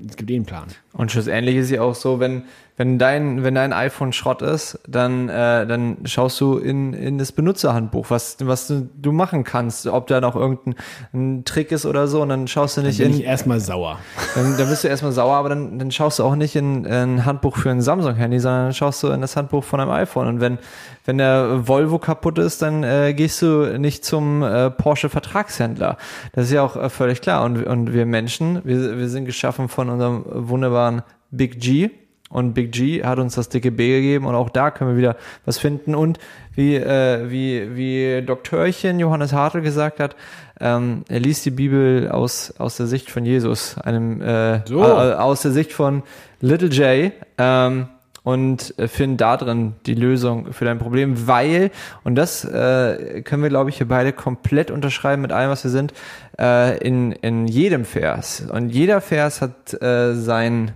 [0.06, 0.68] es gibt eh einen Plan.
[0.92, 2.44] Und schlussendlich ist ja auch so, wenn,
[2.80, 7.34] wenn dein, wenn dein iPhone Schrott ist, dann, äh, dann schaust du in, in das
[7.34, 10.76] Benutzerhandbuch, was, was du, du machen kannst, ob da noch irgendein
[11.14, 14.00] ein Trick ist oder so, und dann schaust du nicht Bin in, ich erstmal sauer.
[14.34, 16.94] dann, dann bist du erstmal sauer, aber dann, dann schaust du auch nicht in, in
[16.94, 20.28] ein Handbuch für ein Samsung-Handy, sondern dann schaust du in das Handbuch von einem iPhone.
[20.28, 20.58] Und wenn,
[21.04, 25.98] wenn der Volvo kaputt ist, dann äh, gehst du nicht zum äh, Porsche-Vertragshändler.
[26.32, 27.44] Das ist ja auch äh, völlig klar.
[27.44, 31.90] Und, und wir Menschen, wir, wir sind geschaffen von unserem wunderbaren Big G.
[32.30, 35.16] Und Big G hat uns das dicke B gegeben und auch da können wir wieder
[35.46, 35.96] was finden.
[35.96, 36.20] Und
[36.56, 40.16] wie, äh, wie, wie Doktörchen Johannes Hartl gesagt hat,
[40.60, 44.82] ähm, er liest die Bibel aus, aus der Sicht von Jesus, einem äh, So.
[44.84, 46.04] äh, aus der Sicht von
[46.40, 47.14] Little J.
[47.38, 47.88] Ähm,
[48.22, 51.72] und finden da drin die Lösung für dein Problem, weil,
[52.04, 55.72] und das äh, können wir, glaube ich, hier beide komplett unterschreiben mit allem, was wir
[55.72, 55.94] sind,
[56.38, 58.44] äh, in, in jedem Vers.
[58.52, 60.74] Und jeder Vers hat äh, sein,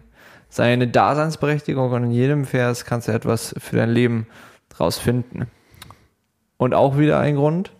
[0.54, 4.28] seine Daseinsberechtigung und in jedem Vers kannst du etwas für dein Leben
[4.70, 5.48] draus finden.
[6.58, 7.72] Und auch wieder ein Grund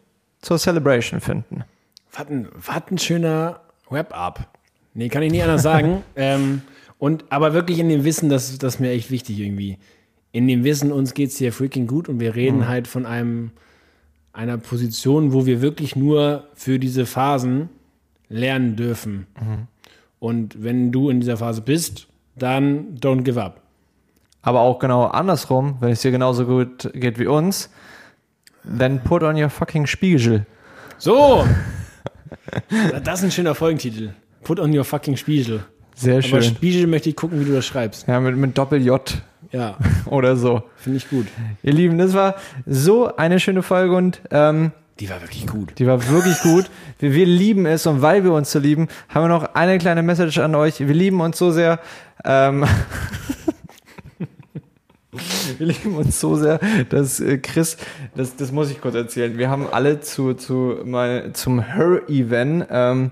[0.42, 1.66] zur Celebration finden.
[2.12, 3.60] Was ein, was ein schöner
[3.90, 4.48] Wrap-up.
[4.96, 6.02] Nee, kann ich nie anders sagen.
[6.16, 6.64] ähm,
[6.98, 9.78] und aber wirklich in dem Wissen, das, das ist mir echt wichtig irgendwie.
[10.32, 13.52] In dem Wissen, uns geht's hier freaking gut und wir reden halt von einem
[14.32, 17.70] einer Position, wo wir wirklich nur für diese Phasen
[18.30, 19.28] lernen dürfen.
[20.18, 23.62] Und wenn du in dieser Phase bist, dann don't give up.
[24.42, 27.70] Aber auch genau andersrum, wenn es dir genauso gut geht wie uns,
[28.78, 30.46] then put on your fucking Spiegel.
[30.98, 31.46] So!
[33.04, 34.14] das ist ein schöner Folgentitel.
[34.44, 35.64] Put on your fucking Spiegel.
[35.96, 36.44] Sehr Aber schön.
[36.44, 38.08] Spiegel möchte ich gucken, wie du das schreibst.
[38.08, 39.22] Ja, mit, mit Doppel-J
[39.52, 40.64] Ja, oder so.
[40.76, 41.28] finde ich gut.
[41.62, 45.80] Ihr Lieben, das war so eine schöne Folge und ähm, Die war wirklich gut.
[45.80, 46.70] die war wirklich gut.
[47.00, 50.04] Wir, wir lieben es und weil wir uns so lieben, haben wir noch eine kleine
[50.04, 50.80] Message an euch.
[50.80, 51.80] Wir lieben uns so sehr.
[52.24, 52.64] Ähm,
[55.58, 57.78] wir lieben uns so sehr, dass äh, Chris,
[58.16, 59.38] das, das muss ich kurz erzählen.
[59.38, 63.12] Wir haben alle zu, zu mal zum Her-Event ähm,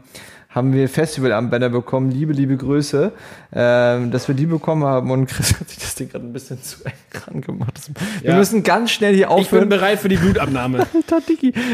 [0.52, 3.14] haben wir Festivalarmbänder bekommen, liebe, liebe Grüße,
[3.54, 6.62] ähm, dass wir die bekommen haben und Chris hat sich das Ding gerade ein bisschen
[6.64, 7.80] zu eng dran gemacht.
[8.22, 8.38] Wir Ja.
[8.38, 9.70] müssen ganz schnell hier Ich bin aufhören.
[9.70, 10.86] bereit für die Blutabnahme.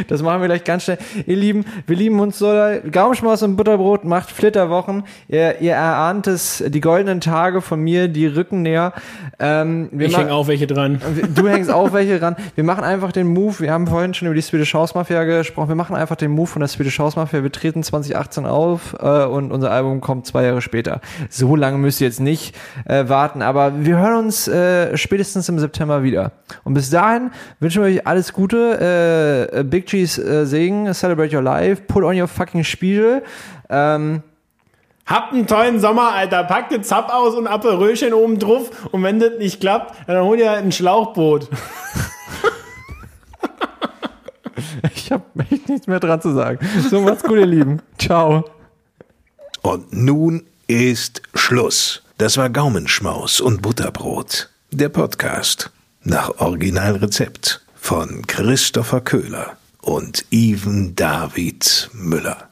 [0.08, 0.98] Das machen wir gleich ganz schnell.
[1.26, 2.48] Ihr Lieben, wir lieben uns so.
[2.92, 5.04] Gaumenschmaus und Butterbrot macht Flitterwochen.
[5.28, 8.94] Ihr, ihr erahnt es, die goldenen Tage von mir, die rücken näher.
[9.40, 11.02] Ähm, Ich hänge auch welche dran.
[11.36, 12.36] Du hängst auch welche ran.
[12.56, 13.60] Wir machen einfach den Move.
[13.60, 15.70] Wir haben vorhin schon über die Swedish House Mafia gesprochen.
[15.70, 17.44] Wir machen einfach den Move von der Swedish House Mafia.
[17.44, 21.02] Wir treten 2018 auf äh, und unser Album kommt zwei Jahre später.
[21.30, 22.56] So lange müsst ihr jetzt nicht
[22.86, 26.32] äh, warten, aber wir hören uns äh, spätestens im September wieder.
[26.64, 29.50] Und bis dahin wünschen wir euch alles Gute.
[29.52, 33.24] Äh, Big G's äh, Segen, celebrate your life, put on your fucking Spiegel.
[33.70, 34.24] Ähm,
[35.08, 36.44] Habt einen tollen Sommer, Alter.
[36.44, 38.90] Packt den Zapp aus und Aperölchen oben drauf.
[38.92, 41.48] Und wenn das nicht klappt, dann hol dir halt ein Schlauchboot.
[44.94, 46.60] ich habe echt nichts mehr dran zu sagen.
[46.90, 47.82] So, macht's gut, ihr Lieben.
[47.98, 48.44] Ciao.
[49.62, 52.02] Und nun ist Schluss.
[52.18, 54.50] Das war Gaumenschmaus und Butterbrot.
[54.72, 55.72] Der Podcast
[56.04, 62.50] nach Originalrezept von Christopher Köhler und Even David Müller.